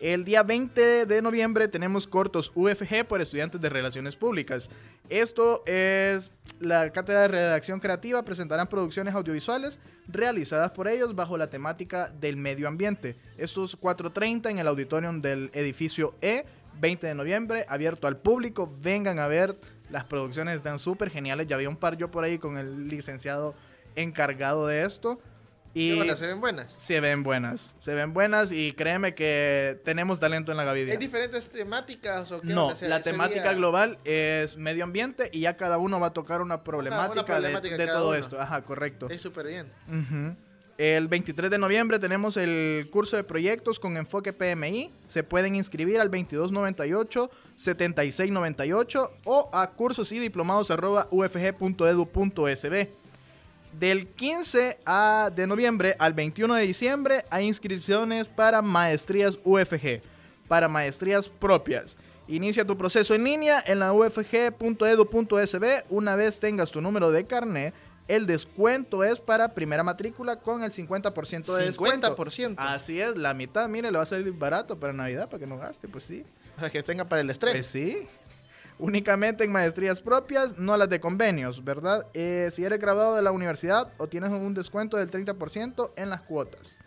El 0.01 0.25
día 0.25 0.45
20 0.45 1.07
de 1.07 1.23
noviembre 1.23 1.67
tenemos 1.67 2.07
cortos 2.07 2.53
UFG 2.55 3.05
por 3.07 3.21
estudiantes 3.21 3.61
de 3.61 3.69
Relaciones 3.69 4.15
Públicas. 4.15 4.71
Esto 5.09 5.65
es 5.67 6.31
la 6.61 6.91
cátedra 6.93 7.23
de 7.23 7.29
redacción 7.29 7.81
creativa. 7.81 8.25
Presentarán 8.25 8.69
producciones 8.69 9.15
audiovisuales 9.15 9.81
realizadas 10.07 10.71
por 10.71 10.87
ellos 10.87 11.17
bajo 11.17 11.37
la 11.37 11.49
temática 11.51 12.11
del 12.11 12.37
medio 12.37 12.69
ambiente. 12.69 13.17
Esto 13.37 13.65
es 13.65 13.77
4.30 13.77 14.51
en 14.51 14.59
el 14.61 14.69
auditorium 14.69 15.21
del 15.21 15.51
edificio 15.53 16.15
E. 16.21 16.45
20 16.81 17.07
de 17.07 17.15
noviembre, 17.15 17.65
abierto 17.69 18.07
al 18.07 18.17
público. 18.19 18.73
Vengan 18.81 19.19
a 19.19 19.27
ver, 19.29 19.59
las 19.91 20.05
producciones 20.05 20.57
están 20.57 20.79
súper 20.79 21.11
geniales. 21.11 21.47
Ya 21.47 21.57
había 21.57 21.69
un 21.69 21.77
par 21.77 21.97
yo 21.97 22.11
por 22.11 22.25
ahí 22.25 22.39
con 22.39 22.57
el 22.59 22.89
licenciado 22.89 23.55
encargado 23.97 24.67
de 24.67 24.83
esto. 24.85 25.21
Y. 25.75 26.01
¿Se 26.17 26.27
ven 26.27 26.41
buenas? 26.41 26.73
se 26.77 26.99
ven 26.99 27.23
buenas, 27.23 27.77
se 27.81 27.93
ven 27.95 28.15
buenas 28.15 28.53
y 28.53 28.73
créeme 28.73 29.15
que 29.15 29.81
tenemos 29.85 30.19
talento 30.19 30.51
en 30.51 30.57
la 30.57 30.65
Gavidia. 30.65 30.93
¿Hay 30.93 30.99
diferentes 30.99 31.51
temáticas 31.51 32.33
o 32.33 32.41
qué 32.41 32.49
No, 32.49 32.73
la 32.83 33.01
temática 33.03 33.53
global 33.53 33.99
es 34.05 34.57
medio 34.57 34.83
ambiente 34.85 35.29
y 35.33 35.41
ya 35.41 35.57
cada 35.57 35.77
uno 35.79 36.01
va 36.01 36.09
a 36.09 36.13
tocar 36.15 36.41
una 36.41 36.65
problemática, 36.65 37.15
de- 37.15 37.25
problemática 37.25 37.77
de, 37.77 37.87
cada 37.87 37.99
todo 37.99 38.09
uno. 38.09 38.17
esto. 38.19 38.41
Ajá, 38.41 38.63
correcto. 38.63 39.09
Es 39.11 39.21
súper 39.21 39.47
bien. 39.47 39.71
Ujú. 39.89 40.37
El 40.79 41.09
23 41.09 41.51
de 41.51 41.59
noviembre 41.59 41.99
tenemos 41.99 42.37
el 42.37 42.89
curso 42.93 43.17
de 43.17 43.25
proyectos 43.25 43.81
con 43.81 43.97
enfoque 43.97 44.33
PMI. 44.33 44.93
Se 45.09 45.25
pueden 45.25 45.57
inscribir 45.57 45.99
al 46.01 46.09
2298 46.09 47.31
7698 47.57 49.13
o 49.25 49.51
a 49.53 49.73
cursos 49.73 50.13
y 50.13 50.21
diplomados 50.21 50.71
ufg.edu.sb. 51.11 52.89
Del 53.73 54.07
15 54.07 54.79
a- 54.87 55.31
de 55.35 55.47
noviembre 55.49 55.97
al 55.99 56.13
21 56.15 56.55
de 56.55 56.63
diciembre 56.67 57.25
hay 57.29 57.47
inscripciones 57.49 58.29
para 58.29 58.63
maestrías 58.63 59.37
UFG, 59.43 60.01
para 60.47 60.69
maestrías 60.69 61.29
propias. 61.29 61.97
Inicia 62.29 62.65
tu 62.65 62.79
proceso 62.79 63.15
en 63.17 63.25
línea 63.25 63.63
en 63.67 63.81
la 63.81 63.93
ufg.edu.sb. 63.93 65.65
Una 65.89 66.15
vez 66.15 66.39
tengas 66.39 66.71
tu 66.71 66.81
número 66.81 67.11
de 67.11 67.27
carnet, 67.27 67.75
el 68.09 68.27
descuento 68.27 69.05
es 69.05 69.21
para 69.21 69.55
primera 69.55 69.83
matrícula 69.83 70.41
con 70.41 70.63
el 70.63 70.73
50% 70.73 71.57
de 71.57 71.67
descuento. 71.67 72.17
50%. 72.17 72.55
Así 72.57 73.01
es, 73.01 73.17
la 73.17 73.35
mitad, 73.35 73.69
mire, 73.69 73.91
le 73.93 73.99
va 73.99 74.03
a 74.03 74.07
salir 74.07 74.33
barato 74.33 74.81
para 74.81 74.93
Navidad, 74.93 75.29
para 75.29 75.39
que 75.39 75.47
no 75.47 75.59
gaste, 75.59 75.89
pues 75.89 76.05
sí. 76.05 76.25
Para 76.57 76.71
que 76.71 76.83
tenga 76.83 77.09
para 77.09 77.21
el 77.21 77.31
estrés. 77.31 77.53
Pues 77.53 77.67
sí. 77.67 78.09
Únicamente 78.79 79.45
en 79.45 79.53
maestrías 79.53 80.01
propias, 80.01 80.57
no 80.57 80.77
las 80.77 80.89
de 80.89 81.01
convenios, 81.01 81.65
¿verdad? 81.65 82.07
Eh, 82.15 82.49
si 82.51 82.65
eres 82.65 82.81
graduado 82.81 83.15
de 83.17 83.23
la 83.23 83.33
universidad 83.33 83.93
o 83.99 84.09
tienes 84.09 84.31
un 84.31 84.55
descuento 84.55 84.97
del 84.97 85.11
30% 85.11 85.93
en 85.97 86.11
las 86.11 86.23
cuotas. 86.23 86.79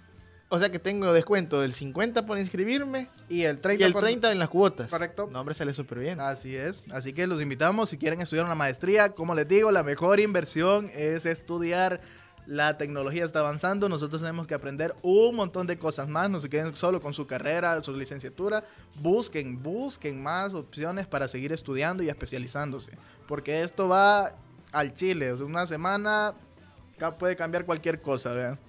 O 0.53 0.59
sea 0.59 0.69
que 0.69 0.79
tengo 0.79 1.13
descuento 1.13 1.61
del 1.61 1.71
50 1.71 2.25
por 2.25 2.37
inscribirme 2.37 3.07
Y 3.29 3.43
el 3.43 3.61
30%. 3.61 3.79
y 3.79 3.83
el 3.83 3.93
30 3.93 4.31
en 4.33 4.39
las 4.39 4.49
cuotas. 4.49 4.89
Correcto. 4.89 5.29
No, 5.31 5.39
hombre, 5.39 5.55
sale 5.55 5.73
súper 5.73 5.99
bien. 5.99 6.19
Así 6.19 6.53
es. 6.57 6.83
Así 6.91 7.13
que 7.13 7.25
los 7.25 7.41
invitamos 7.41 7.89
si 7.89 7.97
quieren 7.97 8.19
estudiar 8.19 8.45
una 8.45 8.53
maestría. 8.55 9.13
Como 9.13 9.33
les 9.33 9.47
digo, 9.47 9.71
la 9.71 9.81
mejor 9.81 10.19
inversión 10.19 10.89
es 10.93 11.25
estudiar. 11.25 12.01
La 12.45 12.77
tecnología 12.77 13.23
está 13.23 13.39
avanzando. 13.39 13.87
Nosotros 13.87 14.19
tenemos 14.21 14.45
que 14.45 14.53
aprender 14.53 14.93
un 15.03 15.35
montón 15.37 15.67
de 15.67 15.77
cosas 15.79 16.09
más. 16.09 16.29
No 16.29 16.41
se 16.41 16.49
queden 16.49 16.75
solo 16.75 16.99
con 16.99 17.13
su 17.13 17.25
carrera, 17.25 17.81
su 17.81 17.95
licenciatura. 17.95 18.65
Busquen, 18.99 19.63
busquen 19.63 20.21
más 20.21 20.53
opciones 20.53 21.07
para 21.07 21.29
seguir 21.29 21.53
estudiando 21.53 22.03
y 22.03 22.09
especializándose. 22.09 22.91
Porque 23.25 23.61
esto 23.61 23.87
va 23.87 24.33
al 24.73 24.93
chile. 24.95 25.31
O 25.31 25.37
sea, 25.37 25.45
una 25.45 25.65
semana 25.65 26.33
puede 27.17 27.37
cambiar 27.37 27.65
cualquier 27.65 28.01
cosa, 28.01 28.33
¿vean? 28.33 28.59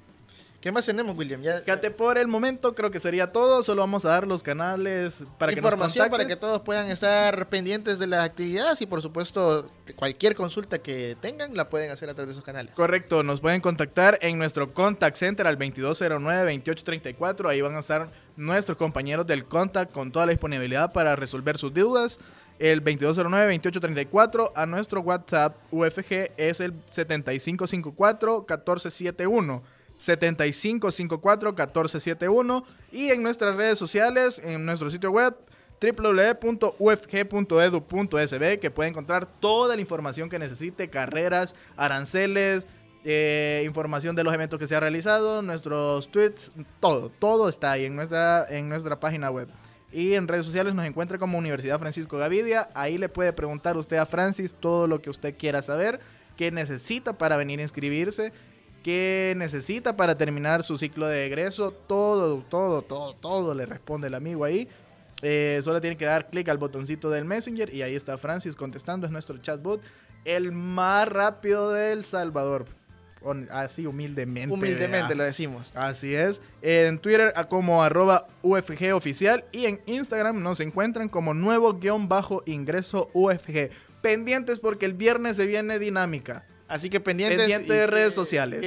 ¿Qué 0.62 0.70
más 0.70 0.86
tenemos, 0.86 1.16
William? 1.16 1.42
Ya, 1.42 1.58
Fíjate, 1.58 1.90
por 1.90 2.16
el 2.16 2.28
momento 2.28 2.76
creo 2.76 2.92
que 2.92 3.00
sería 3.00 3.32
todo. 3.32 3.64
Solo 3.64 3.82
vamos 3.82 4.04
a 4.04 4.10
dar 4.10 4.28
los 4.28 4.44
canales 4.44 5.24
para 5.36 5.52
que 5.52 5.60
nos 5.60 5.72
información 5.72 6.08
para 6.08 6.24
que 6.24 6.36
todos 6.36 6.60
puedan 6.60 6.88
estar 6.88 7.48
pendientes 7.48 7.98
de 7.98 8.06
las 8.06 8.24
actividades 8.24 8.80
y 8.80 8.86
por 8.86 9.02
supuesto 9.02 9.68
cualquier 9.96 10.36
consulta 10.36 10.78
que 10.78 11.16
tengan 11.20 11.56
la 11.56 11.68
pueden 11.68 11.90
hacer 11.90 12.08
a 12.08 12.14
través 12.14 12.28
de 12.28 12.34
esos 12.34 12.44
canales. 12.44 12.76
Correcto, 12.76 13.24
nos 13.24 13.40
pueden 13.40 13.60
contactar 13.60 14.20
en 14.22 14.38
nuestro 14.38 14.72
contact 14.72 15.16
center 15.16 15.48
al 15.48 15.58
2209-2834. 15.58 17.48
Ahí 17.48 17.60
van 17.60 17.74
a 17.74 17.80
estar 17.80 18.12
nuestros 18.36 18.78
compañeros 18.78 19.26
del 19.26 19.46
contact 19.46 19.90
con 19.90 20.12
toda 20.12 20.26
la 20.26 20.30
disponibilidad 20.30 20.92
para 20.92 21.16
resolver 21.16 21.58
sus 21.58 21.74
dudas. 21.74 22.20
El 22.60 22.84
2209-2834 22.84 24.52
a 24.54 24.66
nuestro 24.66 25.00
WhatsApp 25.00 25.56
UFG 25.72 26.30
es 26.36 26.60
el 26.60 26.72
7554-1471. 26.86 29.62
7554-1471 30.02 32.64
y 32.90 33.10
en 33.10 33.22
nuestras 33.22 33.54
redes 33.56 33.78
sociales, 33.78 34.40
en 34.42 34.66
nuestro 34.66 34.90
sitio 34.90 35.12
web 35.12 35.34
www.ufg.edu.sb 35.80 38.58
que 38.60 38.70
puede 38.70 38.90
encontrar 38.90 39.24
toda 39.26 39.74
la 39.74 39.80
información 39.80 40.28
que 40.28 40.38
necesite, 40.38 40.90
carreras, 40.90 41.54
aranceles, 41.76 42.66
eh, 43.04 43.64
información 43.66 44.14
de 44.14 44.22
los 44.22 44.32
eventos 44.32 44.60
que 44.60 44.68
se 44.68 44.76
ha 44.76 44.80
realizado, 44.80 45.42
nuestros 45.42 46.08
tweets, 46.10 46.52
todo, 46.78 47.10
todo 47.10 47.48
está 47.48 47.72
ahí 47.72 47.86
en 47.86 47.96
nuestra, 47.96 48.46
en 48.48 48.68
nuestra 48.68 49.00
página 49.00 49.28
web. 49.30 49.48
Y 49.90 50.12
en 50.14 50.28
redes 50.28 50.46
sociales 50.46 50.74
nos 50.74 50.86
encuentra 50.86 51.18
como 51.18 51.36
Universidad 51.36 51.78
Francisco 51.78 52.16
Gavidia. 52.16 52.70
Ahí 52.74 52.96
le 52.96 53.10
puede 53.10 53.32
preguntar 53.32 53.76
usted 53.76 53.98
a 53.98 54.06
Francis 54.06 54.54
todo 54.58 54.86
lo 54.86 55.02
que 55.02 55.10
usted 55.10 55.36
quiera 55.36 55.60
saber, 55.60 56.00
qué 56.36 56.50
necesita 56.50 57.18
para 57.18 57.36
venir 57.36 57.58
a 57.58 57.62
inscribirse, 57.62 58.32
qué 58.82 59.34
necesita 59.36 59.96
para 59.96 60.16
terminar 60.16 60.62
su 60.62 60.76
ciclo 60.76 61.06
de 61.06 61.26
egreso. 61.26 61.70
Todo, 61.72 62.42
todo, 62.48 62.82
todo, 62.82 63.14
todo 63.14 63.54
le 63.54 63.66
responde 63.66 64.08
el 64.08 64.14
amigo 64.14 64.44
ahí. 64.44 64.68
Eh, 65.22 65.60
solo 65.62 65.80
tiene 65.80 65.96
que 65.96 66.04
dar 66.04 66.28
clic 66.28 66.48
al 66.48 66.58
botoncito 66.58 67.08
del 67.08 67.24
Messenger 67.24 67.72
y 67.72 67.82
ahí 67.82 67.94
está 67.94 68.18
Francis 68.18 68.56
contestando. 68.56 69.06
Es 69.06 69.12
nuestro 69.12 69.38
chatbot, 69.38 69.80
el 70.24 70.52
más 70.52 71.08
rápido 71.08 71.72
del 71.72 72.04
Salvador. 72.04 72.66
Así 73.50 73.86
humildemente. 73.86 74.52
Humildemente 74.52 75.14
lo 75.14 75.22
decimos. 75.22 75.72
Así 75.76 76.14
es. 76.14 76.42
En 76.60 76.98
Twitter 76.98 77.32
como 77.48 77.82
arroba 77.82 78.26
UFG 78.42 78.92
oficial 78.94 79.44
y 79.52 79.66
en 79.66 79.80
Instagram 79.86 80.42
nos 80.42 80.60
encuentran 80.60 81.08
como 81.08 81.32
nuevo 81.34 81.74
guion 81.74 82.08
bajo 82.08 82.42
ingreso 82.46 83.10
UFG. 83.12 83.70
Pendientes 84.00 84.58
porque 84.58 84.86
el 84.86 84.94
viernes 84.94 85.36
se 85.36 85.46
viene 85.46 85.78
dinámica. 85.78 86.44
Así 86.72 86.88
que 86.88 87.00
pendientes. 87.00 87.36
Pendiente 87.38 87.70
de 87.74 87.86
redes 87.86 88.14
sociales. 88.14 88.60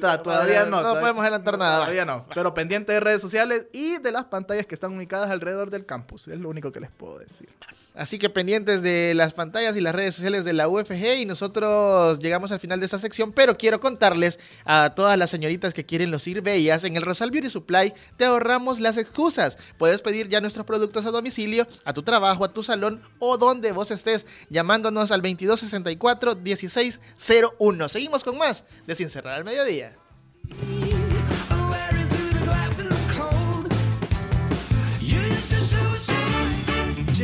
Ta- 0.00 0.20
todavía 0.20 0.64
no. 0.64 0.70
No 0.72 0.78
todavía- 0.80 1.00
podemos 1.00 1.22
adelantar 1.22 1.58
nada. 1.58 1.76
Todavía 1.78 2.04
no. 2.04 2.26
Pero 2.34 2.52
pendiente 2.54 2.92
de 2.92 2.98
redes 2.98 3.20
sociales 3.20 3.68
y 3.72 3.98
de 3.98 4.10
las 4.10 4.24
pantallas 4.24 4.66
que 4.66 4.74
están 4.74 4.96
ubicadas 4.96 5.30
alrededor 5.30 5.70
del 5.70 5.86
campus. 5.86 6.26
Es 6.26 6.40
lo 6.40 6.48
único 6.48 6.72
que 6.72 6.80
les 6.80 6.90
puedo 6.90 7.20
decir. 7.20 7.48
Así 7.94 8.18
que 8.18 8.30
pendientes 8.30 8.82
de 8.82 9.14
las 9.14 9.34
pantallas 9.34 9.76
y 9.76 9.80
las 9.80 9.94
redes 9.94 10.14
sociales 10.14 10.44
de 10.44 10.52
la 10.52 10.68
UFG 10.68 11.18
y 11.18 11.26
nosotros 11.26 12.20
llegamos 12.20 12.52
al 12.52 12.60
final 12.60 12.78
de 12.78 12.86
esta 12.86 12.98
sección, 12.98 13.32
pero 13.32 13.58
quiero 13.58 13.80
contarles 13.80 14.38
a 14.64 14.94
todas 14.94 15.18
las 15.18 15.30
señoritas 15.30 15.74
que 15.74 15.84
quieren 15.84 16.10
lucir 16.10 16.40
bellas, 16.40 16.84
en 16.84 16.96
el 16.96 17.02
Rosal 17.02 17.30
Beauty 17.30 17.50
Supply 17.50 17.92
te 18.16 18.24
ahorramos 18.24 18.80
las 18.80 18.96
excusas. 18.96 19.58
Puedes 19.76 20.00
pedir 20.02 20.28
ya 20.28 20.40
nuestros 20.40 20.66
productos 20.66 21.04
a 21.06 21.10
domicilio, 21.10 21.66
a 21.84 21.92
tu 21.92 22.02
trabajo, 22.02 22.44
a 22.44 22.52
tu 22.52 22.62
salón 22.62 23.02
o 23.18 23.36
donde 23.36 23.72
vos 23.72 23.90
estés, 23.90 24.26
llamándonos 24.50 25.10
al 25.10 25.22
2264-1601. 25.22 27.88
Seguimos 27.88 28.22
con 28.24 28.38
más 28.38 28.64
de 28.86 28.94
Sin 28.94 29.10
Cerrar 29.10 29.34
al 29.34 29.44
Mediodía. 29.44 29.96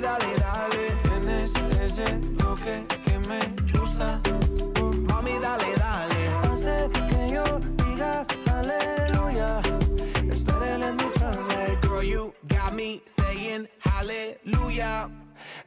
Dale, 0.00 0.36
dale. 0.38 0.96
Tienes 1.02 1.52
ese 1.80 2.04
toque 2.38 2.86
que 3.04 3.18
me 3.28 3.40
gusta. 3.72 4.20
Uh, 4.80 4.92
mami, 5.08 5.38
dale, 5.40 5.74
dale. 5.76 6.28
Hace 6.42 6.90
que 7.08 7.30
yo 7.34 7.44
diga 7.84 8.26
aleluya. 8.52 9.60
Espera, 10.30 10.78
let 10.78 10.94
me 10.94 11.10
translate. 11.14 11.80
Girl, 11.82 12.02
you 12.02 12.34
got 12.48 12.74
me 12.74 13.02
saying 13.16 13.68
hallelujah. 13.80 15.10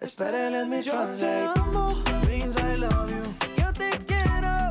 Espera, 0.02 0.50
let 0.52 0.68
me 0.68 0.78
Yo 0.78 0.84
te 0.84 0.92
translate. 0.92 1.60
amo, 1.60 1.96
means 2.28 2.56
I 2.58 2.76
love 2.76 3.10
you. 3.12 3.24
Yo 3.58 3.72
te 3.74 3.90
quiero, 4.06 4.69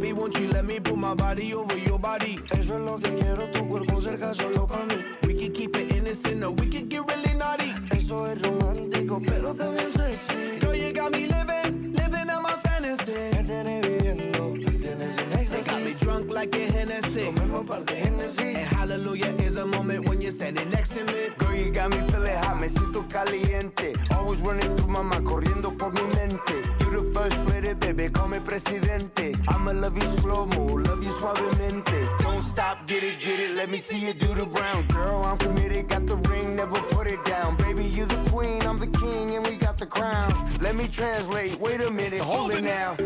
Baby, 0.00 0.14
won't 0.14 0.38
you 0.38 0.48
let 0.48 0.64
me 0.64 0.80
put 0.80 0.96
my 0.96 1.14
body 1.14 1.52
over 1.52 1.76
your 1.76 1.98
body? 1.98 2.40
Eso 2.52 2.74
es 2.74 2.80
lo 2.80 2.96
que 2.98 3.14
quiero, 3.16 3.46
tu 3.52 3.68
cuerpo 3.68 4.00
cerca 4.00 4.34
solo 4.34 4.66
para 4.66 4.86
mí. 4.86 4.94
We 5.26 5.34
can 5.34 5.52
keep 5.52 5.76
it 5.76 5.94
innocent 5.94 6.42
or 6.42 6.52
we 6.52 6.68
can 6.68 6.88
get 6.88 7.02
really 7.06 7.34
naughty. 7.36 7.74
Eso 7.90 8.24
es 8.24 8.40
romántico, 8.40 9.20
pero 9.20 9.54
también 9.54 9.92
sexy. 9.92 10.58
Girl, 10.60 10.74
you 10.74 10.94
got 10.94 11.12
me 11.12 11.26
living, 11.26 11.92
living 11.92 12.30
out 12.30 12.42
my 12.42 12.56
fantasy. 12.62 13.12
Me 13.44 13.80
viviendo, 13.82 14.54
me 14.54 14.78
tienes 14.78 15.18
en 15.18 15.50
They 15.50 15.62
got 15.64 15.82
me 15.82 15.92
drunk 16.00 16.32
like 16.32 16.56
a 16.56 16.72
Hennessy. 16.72 17.26
Tomemos 17.34 17.66
par 17.66 17.84
de 17.84 17.94
Genesis. 17.96 18.40
And 18.40 18.56
hallelujah 18.56 19.34
is 19.42 19.58
a 19.58 19.66
moment 19.66 20.08
when 20.08 20.22
you're 20.22 20.32
standing 20.32 20.70
next 20.70 20.94
to 20.94 21.04
me. 21.04 21.28
Girl, 21.36 21.54
you 21.54 21.70
got 21.70 21.90
me 21.90 21.98
feeling 22.10 22.38
hot, 22.38 22.58
me 22.58 22.68
siento 22.68 23.06
caliente. 23.06 23.92
Always 24.16 24.40
running 24.40 24.74
through 24.76 24.88
my 24.88 25.02
mind, 25.02 25.26
corriendo 25.26 25.76
por 25.76 25.92
mi 25.92 26.04
mente. 26.14 26.79
The 26.90 27.02
first 27.14 27.46
lady, 27.48 27.72
baby, 27.74 28.08
call 28.08 28.26
me 28.26 28.40
presidente. 28.40 29.34
I'ma 29.48 29.70
love 29.72 29.96
you 29.96 30.06
slow 30.08 30.46
mo, 30.46 30.64
love 30.74 31.04
you 31.04 31.12
suavemente. 31.12 32.18
Don't 32.18 32.42
stop, 32.42 32.86
get 32.88 33.04
it, 33.04 33.20
get 33.20 33.38
it, 33.38 33.54
let 33.54 33.70
me 33.70 33.78
see 33.78 34.06
you 34.06 34.12
do 34.12 34.26
the 34.34 34.46
brown. 34.46 34.86
Girl, 34.88 35.22
I'm 35.24 35.38
committed, 35.38 35.88
got 35.88 36.06
the 36.06 36.16
ring, 36.16 36.56
never 36.56 36.80
put 36.90 37.06
it 37.06 37.24
down. 37.24 37.56
Baby, 37.56 37.84
you 37.84 38.06
the 38.06 38.30
queen, 38.30 38.62
I'm 38.62 38.78
the 38.80 38.88
king, 38.88 39.36
and 39.36 39.46
we 39.46 39.56
got 39.56 39.78
the 39.78 39.86
crown. 39.86 40.34
Let 40.60 40.74
me 40.74 40.88
translate, 40.88 41.60
wait 41.60 41.80
a 41.80 41.90
minute, 41.90 42.20
hold 42.20 42.50
it 42.50 42.64
now. 42.64 42.96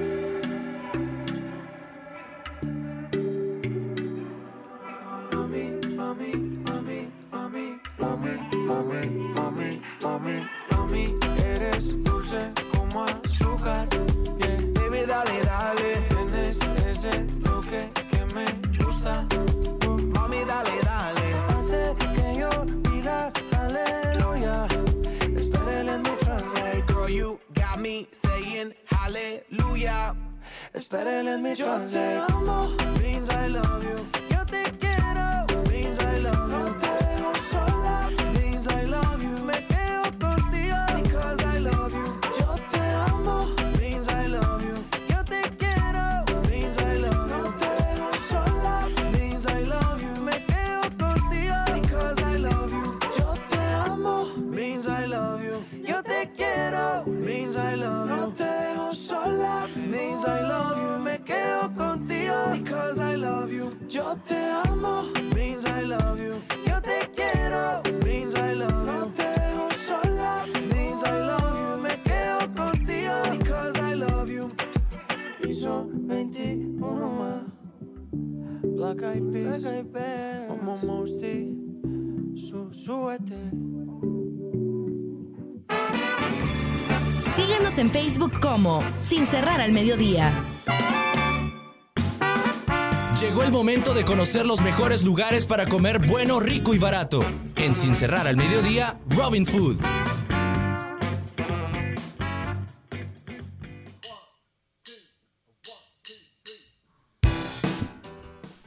You 27.14 27.38
got 27.54 27.80
me 27.80 28.08
saying 28.24 28.74
hallelujah. 28.86 30.16
Espera, 30.74 31.22
let 31.24 31.40
me 31.40 31.54
Yo 31.54 31.78
te 31.90 32.16
amo, 32.28 32.68
means 33.00 33.28
I 33.28 33.46
love 33.48 33.84
you. 33.84 33.98
Yo 34.30 34.44
te 34.44 34.62
quiero, 34.80 35.46
means 35.70 35.98
I 36.00 36.18
love 36.18 36.50
No 36.50 36.66
you. 36.66 36.74
te 36.80 36.90
dejo 37.04 37.36
sola. 37.50 38.23
Yo 63.94 64.16
te 64.26 64.34
amo, 64.34 65.04
means 65.36 65.64
I 65.64 65.82
love 65.86 66.20
you. 66.20 66.34
Yo 66.66 66.82
te 66.82 67.08
quiero, 67.14 67.80
means 68.04 68.34
I 68.34 68.52
love 68.52 68.72
you. 68.72 68.92
No 68.92 69.06
te 69.14 69.22
dejo 69.22 69.70
sola, 69.70 70.44
means 70.68 71.00
I 71.04 71.20
love 71.20 71.56
you. 71.56 71.80
Me 71.80 72.02
quedo 72.02 72.40
contigo, 72.56 73.14
because 73.30 73.78
I 73.78 73.94
love 73.94 74.28
you. 74.28 74.48
Piso 75.40 75.86
21 75.92 77.08
más. 77.08 77.42
Black 78.64 79.00
Eyed 79.00 79.30
Peas, 79.30 79.62
Black 79.62 79.74
Eyed 79.74 79.86
Peas. 79.92 80.48
Como 80.48 80.76
Mosty, 80.78 81.56
su, 82.34 82.72
súbete. 82.72 83.38
Síguenos 87.36 87.78
en 87.78 87.90
Facebook 87.90 88.40
como 88.40 88.82
Sin 88.98 89.24
Cerrar 89.28 89.60
al 89.60 89.70
Mediodía. 89.70 90.32
Llegó 93.24 93.42
el 93.42 93.50
momento 93.50 93.94
de 93.94 94.04
conocer 94.04 94.44
los 94.44 94.60
mejores 94.60 95.02
lugares 95.02 95.46
para 95.46 95.64
comer 95.64 95.98
bueno, 95.98 96.40
rico 96.40 96.74
y 96.74 96.78
barato. 96.78 97.24
En 97.56 97.74
Sin 97.74 97.94
Cerrar 97.94 98.28
al 98.28 98.36
Mediodía, 98.36 99.00
Robin 99.08 99.46
Food. 99.46 99.78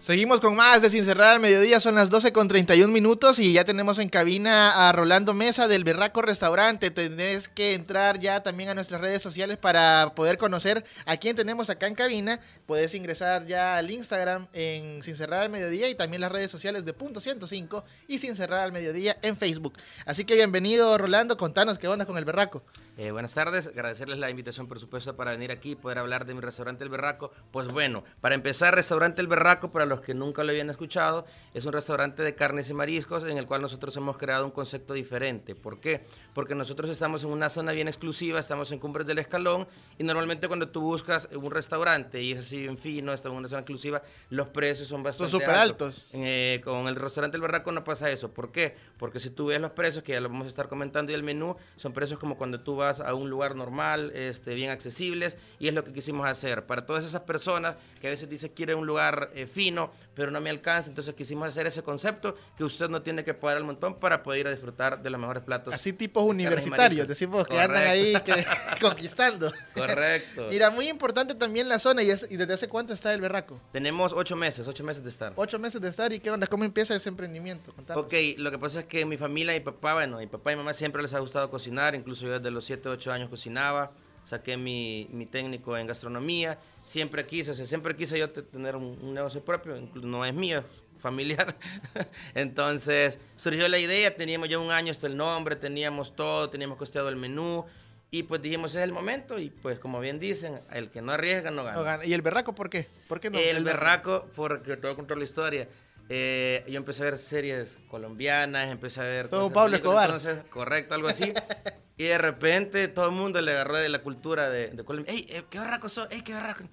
Seguimos 0.07 0.39
con 0.39 0.55
más 0.55 0.81
de 0.81 0.89
Sin 0.89 1.03
Cerrar 1.03 1.33
al 1.33 1.41
Mediodía, 1.41 1.81
son 1.81 1.95
las 1.95 2.09
12 2.09 2.31
con 2.31 2.47
31 2.47 2.93
minutos 2.93 3.39
y 3.39 3.51
ya 3.51 3.65
tenemos 3.65 3.99
en 3.99 4.07
cabina 4.07 4.87
a 4.87 4.93
Rolando 4.93 5.33
Mesa 5.33 5.67
del 5.67 5.83
Berraco 5.83 6.21
Restaurante. 6.21 6.91
Tenés 6.91 7.49
que 7.49 7.73
entrar 7.73 8.17
ya 8.17 8.41
también 8.41 8.69
a 8.69 8.73
nuestras 8.73 9.01
redes 9.01 9.21
sociales 9.21 9.57
para 9.57 10.13
poder 10.15 10.37
conocer 10.37 10.85
a 11.05 11.17
quién 11.17 11.35
tenemos 11.35 11.69
acá 11.69 11.87
en 11.87 11.95
cabina. 11.95 12.39
Puedes 12.65 12.95
ingresar 12.95 13.47
ya 13.47 13.75
al 13.75 13.91
Instagram 13.91 14.47
en 14.53 15.03
Sin 15.03 15.13
Cerrar 15.13 15.41
al 15.41 15.49
Mediodía 15.49 15.89
y 15.89 15.95
también 15.95 16.21
las 16.21 16.31
redes 16.31 16.49
sociales 16.49 16.85
de 16.85 16.93
Punto 16.93 17.19
105 17.19 17.83
y 18.07 18.19
Sin 18.19 18.37
Cerrar 18.37 18.61
al 18.61 18.71
Mediodía 18.71 19.17
en 19.23 19.35
Facebook. 19.35 19.73
Así 20.05 20.23
que 20.23 20.35
bienvenido 20.35 20.97
Rolando, 20.97 21.35
contanos 21.35 21.79
qué 21.79 21.89
onda 21.89 22.05
con 22.05 22.17
el 22.17 22.23
Berraco. 22.23 22.63
Eh, 22.99 23.11
buenas 23.11 23.35
tardes, 23.35 23.67
agradecerles 23.67 24.17
la 24.17 24.31
invitación, 24.31 24.67
por 24.67 24.79
supuesto, 24.79 25.15
para 25.15 25.29
venir 25.29 25.51
aquí 25.51 25.73
y 25.73 25.75
poder 25.75 25.99
hablar 25.99 26.25
de 26.25 26.33
mi 26.33 26.41
restaurante 26.41 26.83
El 26.83 26.89
Berraco. 26.89 27.31
Pues 27.51 27.67
bueno, 27.67 28.03
para 28.21 28.33
empezar, 28.33 28.73
Restaurante 28.73 29.21
El 29.21 29.27
Berraco, 29.27 29.69
para 29.69 29.85
los 29.85 30.01
que 30.01 30.15
nunca 30.15 30.43
lo 30.43 30.49
habían 30.49 30.71
escuchado, 30.71 31.23
es 31.53 31.63
un 31.65 31.73
restaurante 31.73 32.23
de 32.23 32.33
carnes 32.33 32.71
y 32.71 32.73
mariscos 32.73 33.23
en 33.25 33.37
el 33.37 33.45
cual 33.45 33.61
nosotros 33.61 33.95
hemos 33.97 34.17
creado 34.17 34.45
un 34.45 34.51
concepto 34.51 34.95
diferente. 34.95 35.53
¿Por 35.53 35.79
qué? 35.79 36.01
Porque 36.33 36.55
nosotros 36.55 36.89
estamos 36.89 37.23
en 37.23 37.29
una 37.29 37.49
zona 37.49 37.71
bien 37.71 37.87
exclusiva, 37.87 38.39
estamos 38.39 38.71
en 38.71 38.79
Cumbres 38.79 39.05
del 39.05 39.19
Escalón 39.19 39.67
y 39.99 40.03
normalmente 40.03 40.47
cuando 40.47 40.69
tú 40.69 40.81
buscas 40.81 41.29
un 41.31 41.51
restaurante 41.51 42.23
y 42.23 42.31
es 42.31 42.39
así 42.39 42.61
bien 42.61 42.79
fino, 42.79 43.13
está 43.13 43.29
en 43.29 43.35
una 43.35 43.47
zona 43.47 43.59
exclusiva, 43.59 44.01
los 44.31 44.47
precios 44.47 44.87
son 44.87 45.03
bastante 45.03 45.29
súper 45.29 45.51
altos. 45.51 46.07
Eh, 46.13 46.61
con 46.63 46.87
el 46.87 46.95
restaurante 46.95 47.37
El 47.37 47.41
Berraco 47.41 47.71
no 47.71 47.83
pasa 47.83 48.09
eso. 48.09 48.31
¿Por 48.31 48.51
qué? 48.51 48.75
Porque 48.97 49.19
si 49.19 49.29
tú 49.29 49.45
ves 49.45 49.61
los 49.61 49.69
precios, 49.69 50.03
que 50.03 50.13
ya 50.13 50.19
lo 50.19 50.29
vamos 50.29 50.45
a 50.45 50.49
estar 50.49 50.67
comentando, 50.67 51.11
y 51.11 51.15
el 51.15 51.21
menú, 51.21 51.55
son 51.75 51.93
precios 51.93 52.17
como 52.17 52.37
cuando 52.37 52.59
tú 52.59 52.75
vas 52.75 52.86
a 52.87 53.13
un 53.13 53.29
lugar 53.29 53.55
normal, 53.55 54.11
este, 54.15 54.53
bien 54.55 54.69
accesibles, 54.69 55.37
y 55.59 55.67
es 55.67 55.73
lo 55.73 55.83
que 55.83 55.93
quisimos 55.93 56.27
hacer. 56.27 56.65
Para 56.65 56.85
todas 56.85 57.05
esas 57.05 57.21
personas 57.21 57.75
que 58.01 58.07
a 58.07 58.09
veces 58.11 58.29
dicen 58.29 58.51
quieren 58.55 58.77
un 58.77 58.87
lugar 58.87 59.29
eh, 59.33 59.47
fino, 59.47 59.91
pero 60.15 60.31
no 60.31 60.39
me 60.41 60.49
alcanza, 60.49 60.89
entonces 60.89 61.13
quisimos 61.15 61.47
hacer 61.47 61.67
ese 61.67 61.83
concepto 61.83 62.35
que 62.57 62.63
usted 62.63 62.89
no 62.89 63.01
tiene 63.01 63.23
que 63.23 63.33
pagar 63.33 63.57
el 63.57 63.63
montón 63.63 63.99
para 63.99 64.23
poder 64.23 64.39
ir 64.41 64.47
a 64.47 64.51
disfrutar 64.51 65.01
de 65.01 65.09
los 65.09 65.19
mejores 65.19 65.43
platos. 65.43 65.73
Así 65.73 65.93
tipos 65.93 66.23
universitarios, 66.23 67.07
decimos 67.07 67.47
que 67.47 67.59
andan 67.59 67.87
ahí 67.87 68.13
que- 68.25 68.45
conquistando. 68.81 69.51
Correcto. 69.75 70.47
Mira, 70.49 70.69
muy 70.69 70.87
importante 70.87 71.35
también 71.35 71.69
la 71.69 71.79
zona 71.79 72.03
y, 72.03 72.09
es- 72.09 72.27
y 72.29 72.37
desde 72.37 72.53
hace 72.53 72.67
cuánto 72.67 72.93
está 72.93 73.13
el 73.13 73.21
Berraco. 73.21 73.59
Tenemos 73.71 74.13
ocho 74.13 74.35
meses, 74.35 74.67
ocho 74.67 74.83
meses 74.83 75.03
de 75.03 75.09
estar. 75.09 75.33
Ocho 75.35 75.59
meses 75.59 75.81
de 75.81 75.89
estar 75.89 76.11
y 76.13 76.19
qué 76.19 76.31
onda, 76.31 76.47
cómo 76.47 76.63
empieza 76.63 76.95
ese 76.95 77.09
emprendimiento. 77.09 77.73
Contanos. 77.73 78.05
Ok, 78.05 78.13
lo 78.37 78.51
que 78.51 78.59
pasa 78.59 78.81
es 78.81 78.85
que 78.85 79.05
mi 79.05 79.17
familia, 79.17 79.53
mi 79.53 79.59
papá, 79.59 79.93
bueno, 79.95 80.17
mi 80.17 80.27
papá 80.27 80.53
y 80.53 80.55
mamá 80.55 80.73
siempre 80.73 81.01
les 81.01 81.13
ha 81.13 81.19
gustado 81.19 81.49
cocinar, 81.49 81.95
incluso 81.95 82.25
yo 82.25 82.33
desde 82.39 82.51
los 82.51 82.65
7, 82.77 82.89
8 82.89 83.11
años 83.11 83.29
cocinaba, 83.29 83.91
saqué 84.23 84.57
mi, 84.57 85.07
mi 85.11 85.25
técnico 85.25 85.77
en 85.77 85.87
gastronomía, 85.87 86.59
siempre 86.83 87.25
quise, 87.25 87.51
o 87.51 87.53
sea, 87.53 87.65
siempre 87.65 87.95
quise 87.95 88.19
yo 88.19 88.29
te- 88.29 88.43
tener 88.43 88.75
un, 88.75 88.97
un 89.01 89.13
negocio 89.13 89.43
propio, 89.43 89.75
no 89.95 90.23
es 90.25 90.33
mío, 90.33 90.63
familiar. 90.99 91.55
Entonces 92.35 93.19
surgió 93.35 93.67
la 93.67 93.79
idea, 93.79 94.15
teníamos 94.15 94.49
ya 94.49 94.59
un 94.59 94.71
año 94.71 94.91
hasta 94.91 95.07
el 95.07 95.17
nombre, 95.17 95.55
teníamos 95.55 96.15
todo, 96.15 96.49
teníamos 96.49 96.77
costeado 96.77 97.09
el 97.09 97.15
menú. 97.15 97.65
Y 98.09 98.23
pues 98.23 98.41
dijimos, 98.41 98.73
es 98.73 98.83
el 98.83 98.93
momento, 98.93 99.37
y 99.37 99.49
pues 99.49 99.79
como 99.79 99.99
bien 99.99 100.17
dicen, 100.17 100.61
el 100.71 100.89
que 100.89 101.01
no 101.01 101.11
arriesga 101.11 101.51
no 101.51 101.65
gana. 101.65 101.75
No 101.77 101.83
gana. 101.83 102.05
¿Y 102.05 102.13
el 102.13 102.21
berraco 102.21 102.55
por 102.55 102.69
qué? 102.69 102.87
¿Por 103.09 103.19
qué 103.19 103.29
no? 103.29 103.37
El 103.37 103.65
berraco, 103.65 104.27
porque 104.33 104.77
te 104.77 104.81
voy 104.83 104.91
a 104.91 104.95
contar 104.95 105.17
la 105.17 105.25
historia. 105.25 105.67
Eh, 106.09 106.63
yo 106.67 106.77
empecé 106.77 107.03
a 107.03 107.05
ver 107.05 107.17
series 107.17 107.79
colombianas, 107.89 108.69
empecé 108.69 109.01
a 109.01 109.03
ver... 109.03 109.27
Todo 109.27 109.51
Pablo 109.51 109.75
Escobar. 109.75 110.05
Entonces, 110.05 110.39
correcto, 110.49 110.93
algo 110.93 111.07
así. 111.07 111.33
y 111.97 112.03
de 112.05 112.17
repente 112.17 112.87
todo 112.87 113.07
el 113.07 113.11
mundo 113.11 113.41
le 113.41 113.51
agarró 113.51 113.77
de 113.77 113.89
la 113.89 113.99
cultura 113.99 114.49
de, 114.49 114.69
de 114.69 114.83
Colombia. 114.83 115.13
¡Ey, 115.13 115.27
eh, 115.29 115.43
qué 115.49 115.59
berraco 115.59 115.89
sos! 115.89 116.07
¡Ey, 116.11 116.21
qué 116.21 116.33
berraco! 116.33 116.63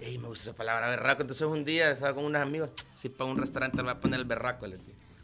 ¡Ey, 0.00 0.18
me 0.18 0.28
gusta 0.28 0.50
esa 0.50 0.56
palabra, 0.56 0.88
berraco! 0.88 1.22
Entonces 1.22 1.46
un 1.46 1.64
día 1.64 1.90
estaba 1.90 2.14
con 2.14 2.24
unos 2.24 2.40
amigos, 2.40 2.70
si 2.94 3.08
para 3.08 3.28
un 3.28 3.38
restaurante 3.38 3.78
le 3.78 3.82
va 3.84 3.92
a 3.92 4.00
poner 4.00 4.20
el 4.20 4.26
berraco. 4.26 4.66
le. 4.66 4.78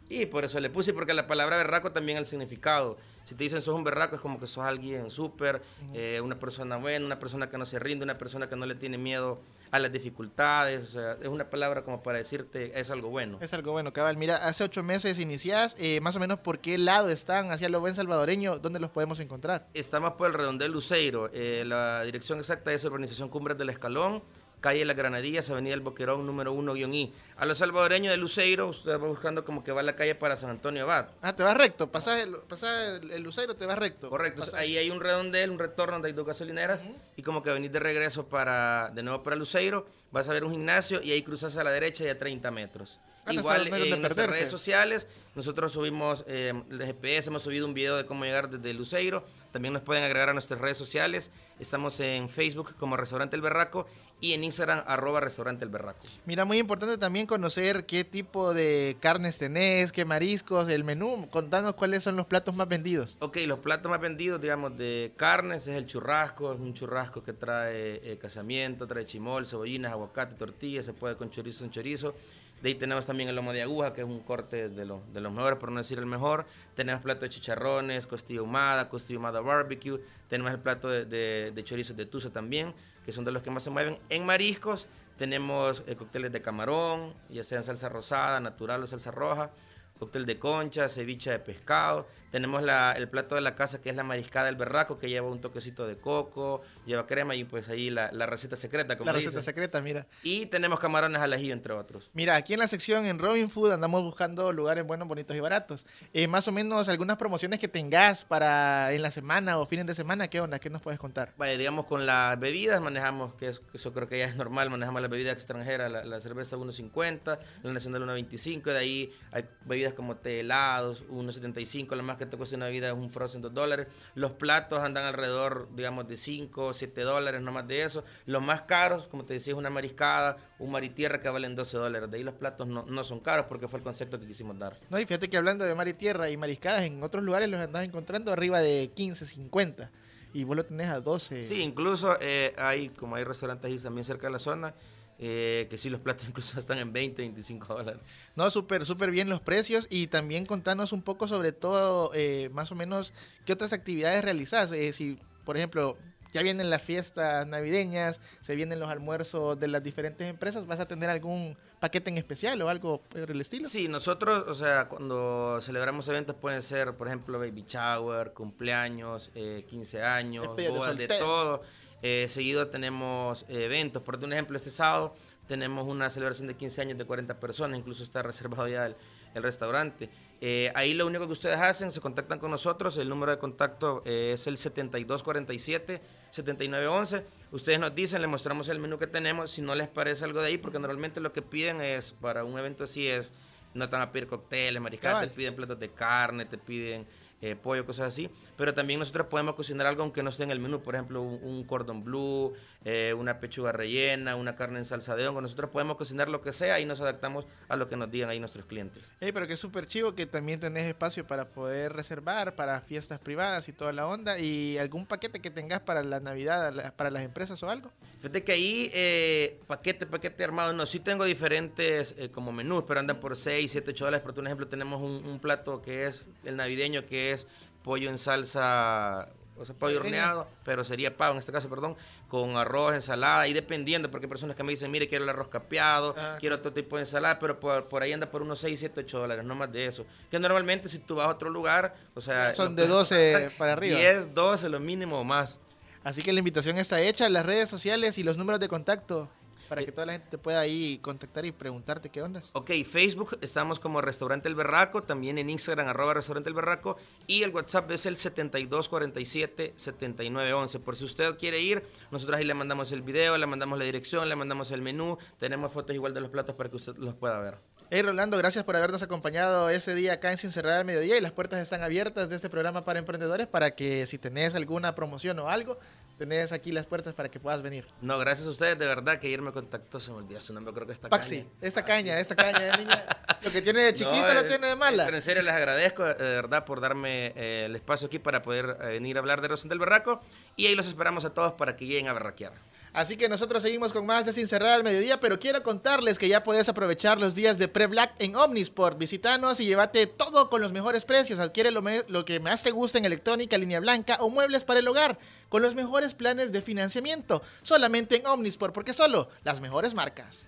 Y 0.09 0.25
por 0.25 0.45
eso 0.45 0.59
le 0.59 0.69
puse, 0.69 0.93
porque 0.93 1.13
la 1.13 1.27
palabra 1.27 1.57
berraco 1.57 1.91
también 1.91 2.17
el 2.17 2.25
significado. 2.25 2.97
Si 3.27 3.35
te 3.35 3.43
dicen 3.43 3.61
sos 3.61 3.75
un 3.75 3.83
berraco, 3.83 4.15
es 4.15 4.21
como 4.21 4.39
que 4.39 4.47
sos 4.47 4.63
alguien 4.63 5.11
súper, 5.11 5.61
eh, 5.93 6.21
una 6.23 6.39
persona 6.39 6.77
buena, 6.77 7.05
una 7.05 7.19
persona 7.19 7.49
que 7.49 7.57
no 7.57 7.65
se 7.65 7.77
rinde, 7.77 8.05
una 8.05 8.17
persona 8.17 8.47
que 8.47 8.55
no 8.55 8.65
le 8.65 8.73
tiene 8.73 8.97
miedo 8.97 9.41
a 9.69 9.79
las 9.79 9.91
dificultades. 9.91 10.85
O 10.85 10.87
sea, 10.93 11.17
es 11.21 11.27
una 11.27 11.49
palabra 11.49 11.83
como 11.83 12.01
para 12.01 12.19
decirte 12.19 12.79
es 12.79 12.89
algo 12.89 13.09
bueno. 13.09 13.37
Es 13.41 13.53
algo 13.53 13.73
bueno, 13.73 13.91
cabal. 13.91 14.15
Mira, 14.15 14.37
hace 14.37 14.63
ocho 14.63 14.81
meses 14.81 15.19
iniciás, 15.19 15.75
eh, 15.77 15.99
más 15.99 16.15
o 16.15 16.21
menos 16.21 16.39
por 16.39 16.59
qué 16.59 16.77
lado 16.77 17.09
están 17.09 17.51
hacia 17.51 17.67
lo 17.67 17.81
buen 17.81 17.95
salvadoreño, 17.95 18.59
¿dónde 18.59 18.79
los 18.79 18.91
podemos 18.91 19.19
encontrar? 19.19 19.67
Estamos 19.73 20.13
por 20.13 20.27
el 20.27 20.33
redondel 20.33 20.71
Luceiro. 20.71 21.29
Eh, 21.33 21.65
la 21.65 22.03
dirección 22.03 22.39
exacta 22.39 22.71
es 22.71 22.85
Urbanización 22.85 23.27
Cumbres 23.27 23.57
del 23.57 23.69
Escalón, 23.71 24.23
calle 24.59 24.83
Las 24.85 24.95
Granadillas, 24.97 25.49
Avenida 25.49 25.73
El 25.73 25.81
Boquerón, 25.81 26.25
número 26.25 26.53
1-I. 26.53 27.13
A 27.37 27.45
los 27.45 27.59
salvadoreños 27.59 28.11
de 28.11 28.17
Luceiro, 28.17 28.67
usted 28.67 28.91
va 28.91 29.07
buscando 29.07 29.45
como 29.45 29.63
que 29.63 29.71
va 29.71 29.81
a 29.81 29.83
la 29.83 29.95
calle 29.95 30.15
para 30.15 30.35
San 30.37 30.49
Antonio 30.49 30.83
Abad. 30.83 31.09
Ah, 31.21 31.35
te 31.35 31.43
vas 31.43 31.55
recto, 31.55 31.91
pasás 31.91 32.21
el, 32.23 32.35
pasás 32.49 33.01
el, 33.01 33.11
el 33.11 33.21
Luceiro, 33.23 33.55
te 33.55 33.65
vas 33.65 33.77
recto. 33.77 34.09
Correcto. 34.09 34.43
Ahí 34.55 34.77
hay 34.77 34.89
un 34.89 34.99
redondel, 34.99 35.51
un 35.51 35.59
retorno 35.59 35.93
donde 35.93 36.07
hay 36.07 36.13
dos 36.13 36.25
gasolineras 36.25 36.81
y 37.15 37.21
como 37.21 37.43
que 37.43 37.51
venís 37.51 37.71
de 37.71 37.79
regreso 37.79 38.27
para, 38.27 38.89
de 38.93 39.03
nuevo 39.03 39.23
para 39.23 39.35
Luceiro, 39.35 39.85
vas 40.11 40.27
a 40.29 40.33
ver 40.33 40.43
un 40.43 40.51
gimnasio 40.51 41.01
y 41.01 41.11
ahí 41.11 41.21
cruzas 41.23 41.55
a 41.57 41.63
la 41.63 41.71
derecha 41.71 42.03
y 42.03 42.07
a 42.09 42.17
30 42.17 42.49
metros. 42.51 42.99
Ah, 43.25 43.33
Igual 43.33 43.69
no 43.69 43.75
en 43.75 43.89
nuestras 43.89 44.13
perderse. 44.13 44.37
redes 44.39 44.49
sociales, 44.49 45.05
nosotros 45.35 45.73
subimos 45.73 46.23
eh, 46.27 46.53
el 46.71 46.85
GPS, 46.85 47.29
hemos 47.29 47.43
subido 47.43 47.65
un 47.65 47.73
video 47.73 47.97
de 47.97 48.05
cómo 48.05 48.23
llegar 48.23 48.49
desde 48.49 48.73
Luceiro. 48.73 49.21
También 49.51 49.73
nos 49.73 49.81
pueden 49.81 50.05
agregar 50.05 50.29
a 50.29 50.33
nuestras 50.33 50.61
redes 50.61 50.77
sociales. 50.77 51.29
Estamos 51.59 51.99
en 51.99 52.29
Facebook 52.29 52.73
como 52.79 52.95
Restaurante 52.95 53.35
El 53.35 53.41
Berraco 53.41 53.85
y 54.19 54.33
en 54.33 54.43
Instagram 54.43 54.83
arroba 54.87 55.19
Restaurante 55.19 55.63
El 55.63 55.69
Berraco. 55.69 55.99
Mira, 56.25 56.45
muy 56.45 56.57
importante 56.57 56.97
también 56.97 57.27
conocer 57.27 57.85
qué 57.85 58.03
tipo 58.03 58.53
de 58.53 58.97
carnes 58.99 59.37
tenés, 59.37 59.91
qué 59.91 60.05
mariscos, 60.05 60.69
el 60.69 60.83
menú. 60.83 61.27
Contanos 61.29 61.75
cuáles 61.75 62.03
son 62.03 62.15
los 62.15 62.25
platos 62.25 62.55
más 62.55 62.67
vendidos. 62.67 63.17
Ok, 63.19 63.37
los 63.45 63.59
platos 63.59 63.89
más 63.91 64.01
vendidos, 64.01 64.41
digamos, 64.41 64.77
de 64.77 65.13
carnes 65.17 65.67
es 65.67 65.75
el 65.75 65.85
churrasco, 65.85 66.53
es 66.53 66.59
un 66.59 66.73
churrasco 66.73 67.23
que 67.23 67.33
trae 67.33 68.01
eh, 68.03 68.17
casamiento, 68.19 68.87
trae 68.87 69.05
chimol, 69.05 69.45
cebollinas, 69.45 69.91
aguacate, 69.91 70.35
tortillas, 70.35 70.85
se 70.85 70.93
puede 70.93 71.15
con 71.15 71.29
chorizo, 71.29 71.63
un 71.63 71.71
chorizo. 71.71 72.15
De 72.61 72.69
ahí 72.69 72.75
tenemos 72.75 73.05
también 73.05 73.29
el 73.29 73.35
lomo 73.35 73.53
de 73.53 73.61
aguja, 73.61 73.93
que 73.93 74.01
es 74.01 74.07
un 74.07 74.19
corte 74.21 74.69
de, 74.69 74.85
los 74.85 75.01
de 75.13 75.21
los 75.21 75.31
mejores, 75.31 75.59
por 75.59 75.71
no 75.71 75.77
decir 75.77 75.99
el 75.99 76.05
mejor. 76.05 76.45
Tenemos 76.75 77.01
plato 77.01 77.21
de 77.21 77.29
chicharrones, 77.29 78.07
costilla 78.07 78.39
ahumada, 78.39 78.89
costilla 78.89 79.17
ahumada 79.17 79.41
barbecue. 79.41 79.99
Tenemos 80.27 80.51
el 80.51 80.59
plato 80.59 80.89
de, 80.89 81.05
de, 81.05 81.51
de 81.53 81.63
chorizos 81.63 81.95
de 81.95 82.05
tusa 82.05 82.31
también, 82.31 82.73
que 83.05 83.11
son 83.11 83.25
de 83.25 83.31
los 83.31 83.43
que 83.43 83.51
más 83.51 83.63
se 83.63 83.69
mueven. 83.69 83.97
En 84.09 84.25
mariscos 84.25 84.87
tenemos 85.17 85.83
eh, 85.87 85.95
cócteles 85.95 86.31
de 86.31 86.41
camarón, 86.41 87.13
ya 87.29 87.43
sea 87.43 87.59
en 87.59 87.63
salsa 87.63 87.89
rosada, 87.89 88.39
natural 88.39 88.83
o 88.83 88.87
salsa 88.87 89.11
roja 89.11 89.51
cóctel 89.97 90.25
de 90.25 90.39
concha, 90.39 90.87
ceviche 90.89 91.31
de 91.31 91.39
pescado. 91.39 92.07
Tenemos 92.31 92.61
la- 92.61 92.91
el 92.91 93.07
plato 93.09 93.35
de 93.35 93.41
la 93.41 93.55
casa 93.55 93.81
que 93.81 93.89
es 93.89 93.95
la 93.95 94.03
mariscada 94.03 94.47
del 94.47 94.55
berraco 94.57 94.99
que 94.99 95.09
lleva 95.09 95.29
un 95.29 95.39
toquecito 95.39 95.87
de 95.87 95.97
coco, 95.97 96.61
lleva 96.85 97.07
crema 97.07 97.35
y 97.35 97.45
pues 97.45 97.69
ahí 97.69 97.89
la, 97.89 98.11
la 98.11 98.25
receta 98.25 98.55
secreta, 98.55 98.97
como 98.97 99.07
La 99.07 99.13
receta 99.13 99.31
dicen. 99.31 99.43
secreta, 99.43 99.81
mira. 99.81 100.05
Y 100.23 100.45
tenemos 100.47 100.79
camarones 100.79 101.21
al 101.21 101.31
ajillo, 101.33 101.53
entre 101.53 101.73
otros. 101.73 102.09
Mira, 102.13 102.35
aquí 102.35 102.53
en 102.53 102.59
la 102.59 102.67
sección 102.67 103.05
en 103.05 103.17
Robin 103.19 103.49
Food 103.49 103.71
andamos 103.71 104.03
buscando 104.03 104.51
lugares 104.51 104.85
buenos, 104.85 105.07
bonitos 105.07 105.35
y 105.35 105.39
baratos. 105.39 105.85
Eh, 106.13 106.27
más 106.27 106.47
o 106.47 106.51
menos 106.51 106.89
algunas 106.89 107.17
promociones 107.17 107.59
que 107.59 107.67
tengas 107.69 108.23
para 108.25 108.91
en 108.93 109.01
la 109.01 109.09
semana 109.11 109.57
o 109.57 109.65
fines 109.65 109.85
de 109.87 109.95
semana, 109.95 110.27
¿qué 110.27 110.41
onda? 110.41 110.59
¿Qué 110.59 110.69
nos 110.69 110.81
puedes 110.81 110.99
contar? 110.99 111.33
Vaya, 111.37 111.57
digamos 111.57 111.85
con 111.85 112.05
las 112.05 112.37
bebidas 112.39 112.81
manejamos, 112.81 113.33
que, 113.35 113.47
es- 113.49 113.59
que 113.59 113.77
eso 113.77 113.93
creo 113.93 114.07
que 114.09 114.17
ya 114.19 114.25
es 114.25 114.35
normal, 114.35 114.69
manejamos 114.69 115.01
la 115.01 115.07
bebida 115.07 115.31
extranjera, 115.31 115.87
la, 115.89 116.03
la 116.03 116.19
cerveza 116.19 116.57
1.50, 116.57 117.39
la 117.63 117.71
nacional 117.73 118.03
1.25, 118.03 118.63
de 118.73 118.77
ahí 118.77 119.13
hay 119.31 119.45
bebidas 119.65 119.86
bebidas 119.87 119.93
como 119.93 120.17
té, 120.17 120.41
helados, 120.41 121.03
1.75, 121.09 121.95
lo 121.95 122.03
más 122.03 122.17
que 122.17 122.25
te 122.25 122.37
cuesta 122.37 122.55
una 122.55 122.65
bebida 122.65 122.87
es 122.87 122.93
un 122.93 123.09
frozen 123.09 123.41
2 123.41 123.53
dólares. 123.53 123.87
Los 124.15 124.31
platos 124.31 124.83
andan 124.83 125.05
alrededor, 125.05 125.67
digamos, 125.75 126.07
de 126.07 126.17
5, 126.17 126.73
7 126.73 127.01
dólares, 127.01 127.41
no 127.41 127.51
más 127.51 127.67
de 127.67 127.83
eso. 127.83 128.03
Los 128.25 128.41
más 128.41 128.61
caros, 128.63 129.07
como 129.07 129.25
te 129.25 129.33
decía, 129.33 129.53
es 129.53 129.57
una 129.57 129.69
mariscada, 129.69 130.37
un 130.59 130.71
maritierra 130.71 131.21
que 131.21 131.29
valen 131.29 131.55
12 131.55 131.77
dólares. 131.77 132.11
De 132.11 132.17
ahí 132.17 132.23
los 132.23 132.35
platos 132.35 132.67
no, 132.67 132.85
no 132.85 133.03
son 133.03 133.19
caros 133.19 133.45
porque 133.47 133.67
fue 133.67 133.79
el 133.79 133.83
concepto 133.83 134.19
que 134.19 134.27
quisimos 134.27 134.57
dar. 134.57 134.77
No, 134.89 134.99
y 134.99 135.05
fíjate 135.05 135.29
que 135.29 135.37
hablando 135.37 135.65
de 135.65 135.75
mar 135.75 135.87
y 135.87 135.93
tierra 135.93 136.29
y 136.29 136.37
mariscadas, 136.37 136.83
en 136.83 137.01
otros 137.03 137.23
lugares 137.23 137.49
los 137.49 137.59
andás 137.59 137.83
encontrando 137.83 138.31
arriba 138.31 138.59
de 138.59 138.91
15, 138.93 139.25
50. 139.25 139.91
Y 140.33 140.43
vos 140.43 140.55
lo 140.55 140.65
tenés 140.65 140.89
a 140.89 140.99
12. 140.99 141.47
Sí, 141.47 141.61
incluso 141.61 142.17
eh, 142.19 142.53
hay, 142.57 142.89
como 142.89 143.15
hay 143.15 143.23
restaurantes 143.23 143.71
ahí 143.71 143.79
también 143.79 144.05
cerca 144.05 144.27
de 144.27 144.33
la 144.33 144.39
zona, 144.39 144.73
eh, 145.19 145.67
que 145.69 145.77
sí, 145.77 145.89
los 145.89 146.01
platos 146.01 146.25
incluso 146.29 146.59
están 146.59 146.77
en 146.77 146.93
20, 146.93 147.21
25 147.21 147.73
dólares. 147.73 148.01
No, 148.35 148.49
súper, 148.49 148.85
súper 148.85 149.11
bien 149.11 149.29
los 149.29 149.39
precios 149.41 149.87
y 149.89 150.07
también 150.07 150.45
contanos 150.45 150.91
un 150.93 151.01
poco 151.01 151.27
sobre 151.27 151.51
todo, 151.51 152.11
eh, 152.13 152.49
más 152.53 152.71
o 152.71 152.75
menos, 152.75 153.13
qué 153.45 153.53
otras 153.53 153.73
actividades 153.73 154.23
realizás. 154.23 154.71
Eh, 154.71 154.93
si, 154.93 155.17
por 155.45 155.57
ejemplo, 155.57 155.97
ya 156.33 156.41
vienen 156.43 156.69
las 156.69 156.81
fiestas 156.81 157.47
navideñas, 157.47 158.19
se 158.41 158.55
vienen 158.55 158.79
los 158.79 158.89
almuerzos 158.89 159.59
de 159.59 159.69
las 159.69 159.81
diferentes 159.81 160.29
empresas, 160.29 160.67
¿vas 160.67 160.79
a 160.79 160.85
tener 160.87 161.09
algún 161.09 161.57
paquete 161.79 162.09
en 162.09 162.17
especial 162.17 162.61
o 162.61 162.69
algo 162.69 163.01
por 163.01 163.31
el 163.31 163.41
estilo? 163.41 163.67
Sí, 163.69 163.87
nosotros, 163.87 164.43
o 164.47 164.53
sea, 164.53 164.87
cuando 164.89 165.59
celebramos 165.61 166.07
eventos 166.09 166.35
pueden 166.35 166.61
ser, 166.61 166.95
por 166.95 167.07
ejemplo, 167.07 167.39
baby 167.39 167.63
shower, 167.67 168.33
cumpleaños, 168.33 169.31
eh, 169.35 169.65
15 169.69 170.03
años, 170.03 170.47
Despedida 170.47 170.69
de 170.71 170.77
bodas, 170.77 170.97
de 170.97 171.07
soltero. 171.07 171.25
todo. 171.25 171.61
Eh, 172.01 172.27
seguido 172.29 172.67
tenemos 172.67 173.45
eh, 173.49 173.65
eventos, 173.65 174.03
por 174.03 174.23
un 174.23 174.33
ejemplo, 174.33 174.57
este 174.57 174.69
sábado 174.69 175.13
tenemos 175.47 175.87
una 175.87 176.09
celebración 176.09 176.47
de 176.47 176.55
15 176.55 176.81
años 176.81 176.97
de 176.97 177.05
40 177.05 177.39
personas, 177.39 177.79
incluso 177.79 178.03
está 178.03 178.21
reservado 178.21 178.67
ya 178.67 178.85
el, 178.85 178.95
el 179.33 179.43
restaurante. 179.43 180.09
Eh, 180.39 180.71
ahí 180.75 180.93
lo 180.93 181.07
único 181.07 181.25
que 181.25 181.33
ustedes 181.33 181.59
hacen, 181.59 181.91
se 181.91 181.99
contactan 181.99 182.37
con 182.37 182.51
nosotros, 182.51 182.97
el 182.97 183.09
número 183.09 183.31
de 183.31 183.39
contacto 183.39 184.03
eh, 184.05 184.33
es 184.35 184.45
el 184.45 184.57
7247-7911. 184.57 187.23
Ustedes 187.51 187.79
nos 187.79 187.95
dicen, 187.95 188.21
les 188.21 188.29
mostramos 188.29 188.67
el 188.67 188.77
menú 188.79 188.99
que 188.99 189.07
tenemos, 189.07 189.49
si 189.51 189.61
no 189.61 189.73
les 189.73 189.87
parece 189.87 190.25
algo 190.25 190.41
de 190.41 190.47
ahí, 190.47 190.57
porque 190.59 190.77
normalmente 190.79 191.19
lo 191.21 191.33
que 191.33 191.41
piden 191.41 191.81
es, 191.81 192.11
para 192.11 192.43
un 192.43 192.59
evento 192.59 192.83
así 192.83 193.07
es, 193.07 193.31
no 193.73 193.89
te 193.89 193.93
van 193.95 194.03
a 194.03 194.11
pedir 194.11 194.27
cócteles, 194.27 194.79
mariscadas, 194.81 195.15
Cabal. 195.15 195.29
te 195.29 195.35
piden 195.35 195.55
platos 195.55 195.79
de 195.79 195.89
carne, 195.89 196.45
te 196.45 196.59
piden 196.59 197.07
eh, 197.41 197.55
pollo, 197.55 197.85
cosas 197.85 198.07
así. 198.07 198.29
Pero 198.55 198.73
también 198.73 198.99
nosotros 198.99 199.27
podemos 199.27 199.55
cocinar 199.55 199.85
algo 199.85 200.01
aunque 200.01 200.23
no 200.23 200.29
esté 200.31 200.43
en 200.43 200.51
el 200.51 200.59
menú. 200.59 200.81
Por 200.81 200.95
ejemplo, 200.95 201.21
un, 201.21 201.39
un 201.43 201.63
cordon 201.63 202.03
bleu, 202.03 202.53
eh, 202.83 203.13
una 203.13 203.39
pechuga 203.39 203.71
rellena, 203.71 204.35
una 204.35 204.55
carne 204.55 204.79
en 204.79 204.85
salsa 204.85 205.15
de 205.15 205.27
hongo. 205.27 205.41
Nosotros 205.41 205.69
podemos 205.69 205.97
cocinar 205.97 206.29
lo 206.29 206.41
que 206.41 206.53
sea 206.53 206.79
y 206.79 206.85
nos 206.85 206.99
adaptamos 206.99 207.45
a 207.67 207.75
lo 207.75 207.87
que 207.87 207.95
nos 207.95 208.09
digan 208.09 208.29
ahí 208.29 208.39
nuestros 208.39 208.65
clientes. 208.65 209.03
Ey, 209.19 209.31
pero 209.31 209.45
que 209.45 209.53
es 209.53 209.59
súper 209.59 209.85
chivo 209.85 210.15
que 210.15 210.25
también 210.25 210.59
tenés 210.59 210.85
espacio 210.85 211.27
para 211.27 211.49
poder 211.49 211.93
reservar 211.93 212.55
para 212.55 212.81
fiestas 212.81 213.19
privadas 213.19 213.69
y 213.69 213.73
toda 213.73 213.93
la 213.93 214.07
onda. 214.07 214.39
¿Y 214.39 214.77
algún 214.77 215.05
paquete 215.05 215.39
que 215.39 215.51
tengas 215.51 215.81
para 215.81 216.03
la 216.03 216.19
Navidad, 216.19 216.95
para 216.95 217.11
las 217.11 217.23
empresas 217.23 217.61
o 217.61 217.69
algo? 217.69 217.91
Fíjate 218.17 218.43
que 218.43 218.51
ahí, 218.51 218.91
eh, 218.95 219.59
paquete, 219.67 220.07
paquete 220.07 220.43
armado, 220.43 220.73
no, 220.73 220.87
sí 220.87 220.99
tengo 220.99 221.23
diferentes 221.23 222.15
como 222.31 222.51
menús, 222.51 222.83
pero 222.87 222.99
andan 222.99 223.19
por 223.19 223.37
6, 223.37 223.71
7, 223.71 223.91
8 223.91 224.05
dólares. 224.05 224.25
Por 224.25 224.43
ejemplo, 224.43 224.67
tenemos 224.67 225.01
un, 225.01 225.23
un 225.23 225.39
plato 225.39 225.83
que 225.83 226.07
es 226.07 226.29
el 226.43 226.57
navideño, 226.57 227.05
que 227.05 227.26
es 227.31 227.47
pollo 227.83 228.09
en 228.09 228.17
salsa, 228.17 229.29
o 229.55 229.65
sea, 229.65 229.73
pollo 229.75 229.99
horneado, 229.99 230.47
pero 230.63 230.83
sería 230.83 231.15
pavo 231.15 231.33
en 231.33 231.39
este 231.39 231.51
caso, 231.51 231.69
perdón, 231.69 231.95
con 232.27 232.57
arroz, 232.57 232.93
ensalada, 232.93 233.47
y 233.47 233.53
dependiendo, 233.53 234.11
porque 234.11 234.25
hay 234.25 234.29
personas 234.29 234.55
que 234.55 234.63
me 234.63 234.71
dicen, 234.71 234.91
mire, 234.91 235.07
quiero 235.07 235.23
el 235.23 235.29
arroz 235.29 235.47
capeado, 235.47 236.13
Ah, 236.17 236.37
quiero 236.39 236.55
otro 236.55 236.73
tipo 236.73 236.97
de 236.97 237.03
ensalada, 237.03 237.39
pero 237.39 237.59
por, 237.59 237.87
por 237.87 238.03
ahí 238.03 238.13
anda 238.13 238.29
por 238.29 238.41
unos 238.41 238.59
6, 238.59 238.79
7, 238.79 239.01
8 239.01 239.19
dólares, 239.19 239.45
no 239.45 239.55
más 239.55 239.71
de 239.71 239.85
eso. 239.85 240.05
Que 240.29 240.39
normalmente 240.39 240.89
si 240.89 240.99
tú 240.99 241.15
vas 241.15 241.27
a 241.27 241.29
otro 241.29 241.49
lugar, 241.49 241.95
o 242.13 242.21
sea... 242.21 242.53
Son 242.53 242.75
de 242.75 242.87
12 242.87 243.51
para 243.57 243.73
arriba. 243.73 243.97
10, 243.97 244.35
12, 244.35 244.69
lo 244.69 244.79
mínimo 244.79 245.19
o 245.19 245.23
más. 245.23 245.59
Así 246.03 246.21
que 246.21 246.31
la 246.33 246.39
invitación 246.39 246.77
está 246.77 247.01
hecha, 247.01 247.27
las 247.29 247.45
redes 247.45 247.69
sociales 247.69 248.17
y 248.17 248.23
los 248.23 248.37
números 248.37 248.59
de 248.59 248.67
contacto 248.67 249.29
para 249.67 249.81
Eh, 249.81 249.85
que 249.85 249.91
toda 249.91 250.05
la 250.07 250.13
gente 250.13 250.27
te 250.31 250.37
pueda 250.37 250.59
ahí 250.59 250.99
contactar 251.01 251.45
y 251.45 251.51
preguntarte 251.51 252.09
qué 252.09 252.21
ondas. 252.21 252.49
Ok, 252.53 252.71
Facebook 252.89 253.37
estamos 253.41 253.79
como 253.79 254.01
Restaurante 254.01 254.47
El 254.47 254.55
Berraco, 254.55 255.03
también 255.03 255.37
en 255.37 255.49
Instagram 255.49 255.87
arroba 255.87 256.13
Restaurante 256.15 256.49
El 256.49 256.55
Berraco 256.55 256.97
y 257.27 257.43
el 257.43 257.53
WhatsApp 257.53 257.91
es 257.91 258.05
el 258.05 258.15
7247-7911. 258.15 260.79
Por 260.79 260.95
si 260.95 261.05
usted 261.05 261.37
quiere 261.37 261.59
ir, 261.61 261.83
nosotros 262.11 262.37
ahí 262.37 262.45
le 262.45 262.53
mandamos 262.53 262.91
el 262.91 263.01
video, 263.01 263.37
le 263.37 263.45
mandamos 263.45 263.77
la 263.77 263.85
dirección, 263.85 264.27
le 264.27 264.35
mandamos 264.35 264.71
el 264.71 264.81
menú, 264.81 265.17
tenemos 265.39 265.71
fotos 265.71 265.95
igual 265.95 266.13
de 266.13 266.21
los 266.21 266.29
platos 266.29 266.55
para 266.55 266.69
que 266.69 266.75
usted 266.75 266.95
los 266.97 267.15
pueda 267.15 267.39
ver. 267.39 267.57
Hey 267.89 268.01
Rolando, 268.01 268.37
gracias 268.37 268.65
por 268.65 268.75
habernos 268.75 269.01
acompañado 269.01 269.69
ese 269.69 269.95
día 269.95 270.13
acá 270.13 270.31
en 270.31 270.37
Sin 270.37 270.51
Cerrar 270.51 270.79
al 270.79 270.85
Mediodía 270.85 271.17
y 271.17 271.21
las 271.21 271.31
puertas 271.31 271.61
están 271.61 271.83
abiertas 271.83 272.29
de 272.29 272.35
este 272.35 272.49
programa 272.49 272.83
para 272.83 272.99
emprendedores 272.99 273.47
para 273.47 273.75
que 273.75 274.05
si 274.07 274.17
tenés 274.17 274.55
alguna 274.55 274.93
promoción 274.93 275.39
o 275.39 275.47
algo, 275.47 275.79
tenés 276.17 276.51
aquí 276.51 276.71
las 276.71 276.85
puertas 276.85 277.13
para 277.13 277.29
que 277.29 277.39
puedas 277.39 277.61
venir. 277.61 277.87
No, 278.01 278.17
gracias 278.17 278.47
a 278.47 278.49
ustedes, 278.49 278.77
de 278.77 278.85
verdad 278.85 279.19
que 279.19 279.27
ayer 279.27 279.41
me 279.41 279.51
contactó, 279.51 279.99
se 279.99 280.11
me 280.11 280.17
olvidó 280.17 280.41
su 280.41 280.53
nombre, 280.53 280.73
creo 280.73 280.85
que 280.85 280.93
está 280.93 281.09
Paxi, 281.09 281.47
esta 281.61 281.85
caña, 281.85 282.19
esta 282.19 282.35
caña, 282.35 282.75
niña, 282.77 283.05
lo 283.43 283.51
que 283.51 283.61
tiene 283.61 283.83
de 283.83 283.93
chiquita 283.93 284.33
lo 284.33 284.45
tiene 284.45 284.67
de 284.67 284.75
mala. 284.75 285.05
Pero 285.05 285.17
en 285.17 285.23
serio 285.23 285.43
les 285.43 285.53
agradezco 285.53 286.03
de 286.03 286.13
verdad 286.13 286.65
por 286.65 286.81
darme 286.81 287.33
eh, 287.35 287.65
el 287.65 287.75
espacio 287.75 288.07
aquí 288.07 288.19
para 288.19 288.41
poder 288.41 288.77
eh, 288.81 288.85
venir 288.93 289.17
a 289.17 289.19
hablar 289.19 289.41
de 289.41 289.47
Restaurante 289.47 289.73
El 289.73 289.79
Berraco 289.79 290.21
y 290.55 290.67
ahí 290.67 290.75
los 290.75 290.87
esperamos 290.87 291.25
a 291.25 291.33
todos 291.33 291.53
para 291.53 291.75
que 291.75 291.85
lleguen 291.85 292.07
a 292.07 292.13
berraquear. 292.13 292.53
Así 292.93 293.17
que 293.17 293.29
nosotros 293.29 293.61
seguimos 293.61 293.93
con 293.93 294.05
más 294.05 294.25
de 294.25 294.33
Sin 294.33 294.47
Cerrar 294.47 294.73
al 294.73 294.83
Mediodía, 294.83 295.19
pero 295.19 295.37
quiero 295.39 295.61
contarles 295.61 296.17
que 296.17 296.27
ya 296.27 296.43
puedes 296.43 296.67
aprovechar 296.69 297.19
los 297.19 297.35
días 297.35 297.57
de 297.57 297.67
Pre-Black 297.67 298.15
en 298.19 298.35
Omnisport. 298.35 298.97
Visítanos 298.97 299.59
y 299.59 299.65
llévate 299.65 300.07
todo 300.07 300.49
con 300.49 300.61
los 300.61 300.71
mejores 300.71 301.05
precios. 301.05 301.39
Adquiere 301.39 301.71
lo, 301.71 301.83
lo 302.07 302.25
que 302.25 302.39
más 302.39 302.63
te 302.63 302.71
gusta 302.71 302.97
en 302.97 303.05
electrónica, 303.05 303.57
línea 303.57 303.79
blanca 303.79 304.17
o 304.19 304.29
muebles 304.29 304.63
para 304.63 304.79
el 304.79 304.87
hogar, 304.87 305.19
con 305.49 305.61
los 305.61 305.75
mejores 305.75 306.13
planes 306.13 306.51
de 306.51 306.61
financiamiento. 306.61 307.41
Solamente 307.61 308.17
en 308.17 308.25
Omnisport, 308.25 308.73
porque 308.73 308.93
solo 308.93 309.29
las 309.43 309.61
mejores 309.61 309.93
marcas. 309.93 310.47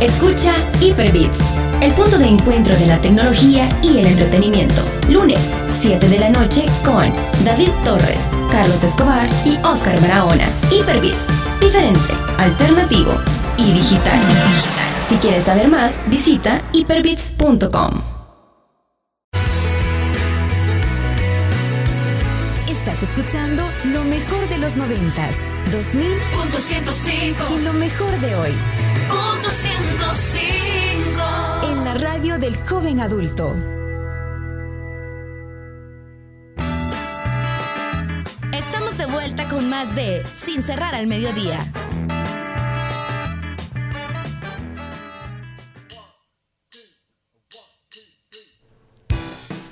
Escucha 0.00 0.52
Hyperbits, 0.80 1.38
el 1.80 1.92
punto 1.92 2.18
de 2.18 2.28
encuentro 2.28 2.72
de 2.76 2.86
la 2.86 3.00
tecnología 3.00 3.68
y 3.82 3.98
el 3.98 4.06
entretenimiento. 4.06 4.80
Lunes, 5.08 5.50
7 5.80 6.08
de 6.08 6.20
la 6.20 6.30
noche 6.30 6.66
con 6.84 7.12
David 7.44 7.70
Torres, 7.84 8.22
Carlos 8.48 8.84
Escobar 8.84 9.28
y 9.44 9.58
Oscar 9.66 10.00
Barahona. 10.00 10.48
Hyperbits, 10.70 11.26
diferente, 11.60 12.14
alternativo 12.38 13.12
y 13.56 13.72
digital. 13.72 14.20
Si 15.08 15.16
quieres 15.16 15.44
saber 15.44 15.66
más, 15.66 15.98
visita 16.06 16.62
hyperbits.com. 16.72 18.00
Estás 22.68 23.02
escuchando 23.02 23.64
lo 23.86 24.04
mejor 24.04 24.48
de 24.48 24.58
los 24.58 24.76
noventas, 24.76 25.38
2000 25.72 26.06
Punto 26.40 26.58
105 26.58 27.44
y 27.58 27.62
lo 27.64 27.72
mejor 27.72 28.16
de 28.20 28.34
hoy 28.36 28.52
105 29.50 31.70
en 31.70 31.84
la 31.84 31.94
radio 31.94 32.38
del 32.38 32.54
joven 32.68 33.00
adulto. 33.00 33.56
Estamos 38.52 38.98
de 38.98 39.06
vuelta 39.06 39.48
con 39.48 39.70
más 39.70 39.94
de 39.94 40.22
Sin 40.44 40.62
cerrar 40.62 40.94
al 40.94 41.06
mediodía. 41.06 41.64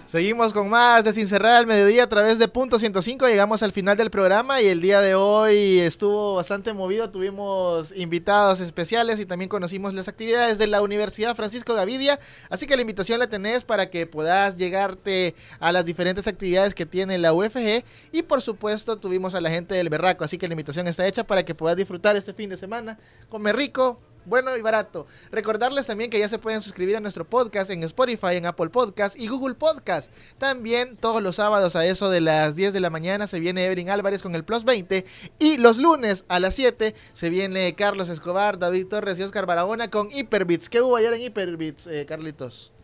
Seguimos 0.07 0.53
con 0.53 0.69
más 0.69 1.03
de 1.03 1.13
Sin 1.13 1.27
Cerrar 1.27 1.57
al 1.57 1.67
Mediodía 1.67 2.05
a 2.05 2.09
través 2.09 2.39
de 2.39 2.47
Punto 2.47 2.79
105. 2.79 3.27
Llegamos 3.27 3.65
al 3.65 3.73
final 3.73 3.97
del 3.97 4.09
programa 4.09 4.63
y 4.63 4.67
el 4.67 4.81
día 4.81 5.01
de 5.01 5.17
hoy 5.17 5.81
estuvo 5.81 6.37
bastante 6.37 6.73
movido. 6.73 7.11
Tuvimos 7.11 7.91
invitados 7.91 8.61
especiales 8.61 9.19
y 9.19 9.27
también 9.27 9.49
conocimos 9.49 9.95
las 9.95 10.07
actividades 10.07 10.59
de 10.59 10.69
la 10.69 10.81
Universidad 10.81 11.35
Francisco 11.35 11.75
Gavidia. 11.75 12.21
Así 12.51 12.69
que 12.69 12.77
la 12.77 12.83
invitación 12.83 13.19
la 13.19 13.27
tenés 13.27 13.65
para 13.65 13.91
que 13.91 14.07
puedas 14.07 14.57
llegarte 14.57 15.35
a 15.59 15.73
las 15.73 15.85
diferentes 15.85 16.29
actividades 16.29 16.77
que 16.77 16.87
tiene 16.87 17.19
la 17.19 17.33
UFG. 17.33 17.83
Y 18.13 18.23
por 18.23 18.43
supuesto 18.43 18.99
tuvimos 18.99 19.35
a 19.35 19.41
la 19.41 19.51
gente 19.51 19.75
del 19.75 19.89
Berraco. 19.89 20.23
Así 20.23 20.39
que 20.39 20.47
la 20.47 20.55
invitación 20.55 20.87
está 20.87 21.05
hecha 21.05 21.25
para 21.25 21.45
que 21.45 21.57
puedas 21.57 21.77
disfrutar 21.77 22.15
este 22.15 22.33
fin 22.33 22.49
de 22.49 22.57
semana. 22.57 22.97
Comer 23.29 23.57
rico, 23.57 23.99
bueno 24.27 24.57
y 24.57 24.61
barato. 24.61 25.07
Recordarles 25.31 25.87
también 25.87 26.11
que 26.11 26.19
ya 26.19 26.29
se 26.29 26.39
pueden 26.39 26.61
suscribir 26.61 26.97
a 26.97 27.01
nuestro 27.01 27.25
podcast 27.25 27.71
en 27.71 27.83
Spotify, 27.85 28.35
en 28.37 28.47
Apple 28.47 28.69
Podcast 28.69 29.19
y 29.19 29.29
Google 29.29 29.55
Podcast. 29.55 30.13
También 30.39 30.97
todos 30.97 31.23
los 31.23 31.37
sábados 31.37 31.77
a 31.77 31.87
eso 31.87 32.11
de 32.11 32.21
las 32.21 32.57
10 32.57 32.73
de 32.73 32.81
la 32.81 32.91
mañana 32.91 33.27
se 33.27 33.41
viene 33.41 33.65
Evelyn 33.65 33.91
Álvarez 33.91 34.23
con 34.23 34.35
el 34.35 34.45
Plus 34.45 34.65
20 34.65 35.05
y 35.39 35.57
los 35.57 35.79
lunes 35.79 36.25
a 36.29 36.41
las 36.41 36.55
7 36.55 36.95
se 37.13 37.31
viene 37.31 37.75
Carlos 37.75 38.09
Escobar, 38.09 38.59
David 38.59 38.89
Torres 38.89 39.19
y 39.19 39.23
Oscar 39.23 39.47
Barahona 39.47 39.91
con 39.91 40.11
Hyperbits. 40.11 40.69
¿Qué 40.69 40.81
hubo 40.83 40.97
ayer 40.97 41.13
en 41.15 41.23
Hyperbits, 41.23 41.87
eh, 41.87 42.05
Carlitos? 42.07 42.76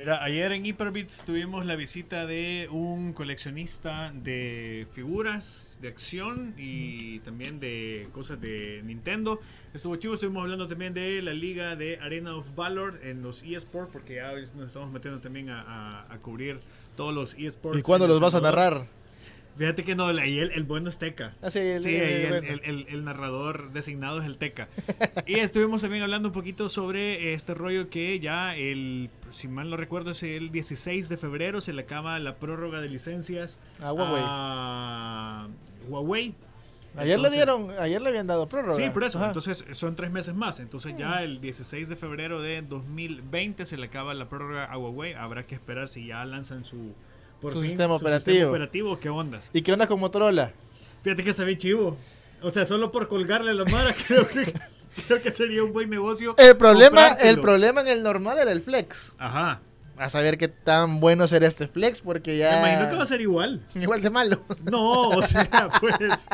Mira, 0.00 0.24
ayer 0.24 0.50
en 0.52 0.64
Hyperbits 0.64 1.24
tuvimos 1.26 1.66
la 1.66 1.76
visita 1.76 2.24
de 2.24 2.68
un 2.72 3.12
coleccionista 3.12 4.10
de 4.14 4.86
figuras 4.92 5.78
de 5.82 5.88
acción 5.88 6.54
y 6.56 7.18
también 7.18 7.60
de 7.60 8.08
cosas 8.10 8.40
de 8.40 8.80
Nintendo. 8.82 9.40
Estuvo 9.74 9.96
chivo, 9.96 10.14
estuvimos 10.14 10.40
hablando 10.44 10.66
también 10.66 10.94
de 10.94 11.20
la 11.20 11.34
liga 11.34 11.76
de 11.76 11.98
Arena 12.00 12.34
of 12.34 12.54
Valor 12.56 12.98
en 13.02 13.20
los 13.20 13.42
eSports, 13.42 13.90
porque 13.92 14.14
ya 14.14 14.32
nos 14.32 14.68
estamos 14.68 14.90
metiendo 14.90 15.20
también 15.20 15.50
a, 15.50 15.60
a- 15.60 16.06
a 16.14 16.18
cubrir 16.18 16.60
todos 16.96 17.12
los 17.14 17.34
eSports. 17.34 17.78
¿Y 17.78 17.82
cuándo 17.82 18.08
los 18.08 18.20
vas 18.20 18.34
a 18.34 18.40
narrar? 18.40 18.86
Fíjate 19.60 19.84
que 19.84 19.94
no, 19.94 20.06
ahí 20.06 20.38
el, 20.38 20.52
el 20.52 20.64
bueno 20.64 20.88
es 20.88 20.98
Teca. 20.98 21.34
Ah, 21.42 21.50
sí, 21.50 21.58
el- 21.58 21.82
Sí, 21.82 21.94
el- 21.94 22.02
ahí 22.02 22.22
el, 22.22 22.28
bueno. 22.60 22.84
el- 22.88 23.04
narrador 23.04 23.72
designado 23.72 24.18
es 24.22 24.24
el 24.26 24.38
Teca. 24.38 24.68
y 25.26 25.34
estuvimos 25.34 25.82
también 25.82 26.02
hablando 26.02 26.28
un 26.30 26.32
poquito 26.32 26.70
sobre 26.70 27.34
este 27.34 27.52
rollo 27.52 27.90
que 27.90 28.18
ya 28.20 28.56
el, 28.56 29.10
si 29.32 29.48
mal 29.48 29.68
no 29.68 29.76
recuerdo, 29.76 30.12
es 30.12 30.22
el 30.22 30.50
16 30.50 31.10
de 31.10 31.18
febrero 31.18 31.60
se 31.60 31.74
le 31.74 31.82
acaba 31.82 32.18
la 32.20 32.36
prórroga 32.36 32.80
de 32.80 32.88
licencias 32.88 33.58
A 33.82 33.92
Huawei. 33.92 34.22
a 34.26 35.48
Huawei. 35.90 36.34
Ayer 36.96 37.16
Entonces- 37.16 37.30
le 37.32 37.36
dieron, 37.36 37.70
ayer 37.78 38.00
le 38.00 38.08
habían 38.08 38.26
dado 38.26 38.46
prórroga. 38.48 38.74
Sí, 38.82 38.90
por 38.90 39.04
eso. 39.04 39.18
Ajá. 39.18 39.26
Entonces 39.28 39.64
son 39.72 39.94
tres 39.94 40.10
meses 40.10 40.34
más. 40.34 40.58
Entonces 40.58 40.94
ya 40.96 41.22
el 41.22 41.40
16 41.42 41.88
de 41.90 41.96
febrero 41.96 42.40
de 42.40 42.62
2020 42.62 43.66
se 43.66 43.76
le 43.76 43.84
acaba 43.86 44.14
la 44.14 44.28
prórroga 44.30 44.64
a 44.64 44.78
Huawei. 44.78 45.12
Habrá 45.12 45.46
que 45.46 45.54
esperar 45.54 45.88
si 45.90 46.06
ya 46.06 46.24
lanzan 46.24 46.64
su, 46.64 46.94
por 47.40 47.52
Su 47.52 47.60
fin, 47.60 47.70
sistema 47.70 47.94
su 47.98 48.04
operativo. 48.04 48.50
operativo. 48.50 49.00
¿Qué 49.00 49.08
ondas? 49.08 49.50
¿Y 49.52 49.62
qué 49.62 49.72
onda 49.72 49.86
con 49.86 50.00
Motorola? 50.00 50.52
Fíjate 51.02 51.24
que 51.24 51.30
está 51.30 51.44
bien 51.44 51.58
chivo. 51.58 51.96
O 52.42 52.50
sea, 52.50 52.64
solo 52.64 52.90
por 52.92 53.08
colgarle 53.08 53.52
la 53.54 53.64
mara 53.64 53.94
creo 54.06 54.26
que, 54.26 54.52
creo 55.06 55.22
que 55.22 55.30
sería 55.30 55.62
un 55.62 55.72
buen 55.72 55.90
negocio. 55.90 56.34
El 56.38 56.56
problema, 56.56 57.08
el 57.08 57.40
problema 57.40 57.80
en 57.80 57.88
el 57.88 58.02
normal 58.02 58.38
era 58.38 58.52
el 58.52 58.62
flex. 58.62 59.14
Ajá. 59.18 59.60
A 59.96 60.08
saber 60.08 60.38
qué 60.38 60.48
tan 60.48 60.98
bueno 61.00 61.28
será 61.28 61.46
este 61.46 61.68
flex, 61.68 62.00
porque 62.00 62.38
ya. 62.38 62.52
Me 62.62 62.70
imagino 62.72 62.90
que 62.90 62.96
va 62.96 63.02
a 63.02 63.06
ser 63.06 63.20
igual. 63.20 63.60
Igual 63.74 64.00
de 64.00 64.08
malo. 64.10 64.42
No, 64.62 65.10
o 65.10 65.22
sea, 65.22 65.70
pues. 65.78 66.26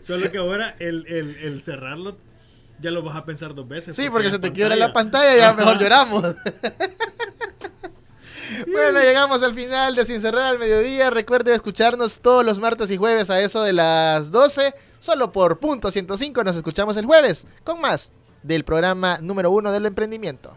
Solo 0.00 0.30
que 0.32 0.38
ahora 0.38 0.74
el, 0.80 1.06
el, 1.06 1.36
el 1.36 1.62
cerrarlo 1.62 2.16
ya 2.80 2.90
lo 2.90 3.02
vas 3.02 3.16
a 3.16 3.24
pensar 3.24 3.54
dos 3.54 3.68
veces. 3.68 3.94
Sí, 3.94 4.10
porque 4.10 4.30
se 4.30 4.40
te 4.40 4.52
quiebra 4.52 4.74
la 4.74 4.92
pantalla, 4.92 5.36
ya 5.36 5.54
mejor 5.54 5.78
lloramos. 5.78 6.24
Bueno, 8.66 9.00
llegamos 9.00 9.42
al 9.42 9.54
final 9.54 9.94
de 9.94 10.04
Sin 10.04 10.20
Cerrar 10.20 10.46
al 10.46 10.58
Mediodía. 10.58 11.10
Recuerde 11.10 11.52
escucharnos 11.54 12.20
todos 12.20 12.44
los 12.44 12.58
martes 12.58 12.90
y 12.90 12.96
jueves 12.96 13.30
a 13.30 13.40
eso 13.40 13.62
de 13.62 13.72
las 13.72 14.30
12. 14.30 14.74
Solo 14.98 15.32
por 15.32 15.58
punto 15.58 15.90
105 15.90 16.44
nos 16.44 16.56
escuchamos 16.56 16.96
el 16.96 17.06
jueves 17.06 17.46
con 17.64 17.80
más 17.80 18.12
del 18.42 18.64
programa 18.64 19.18
número 19.20 19.50
uno 19.50 19.72
del 19.72 19.86
emprendimiento. 19.86 20.56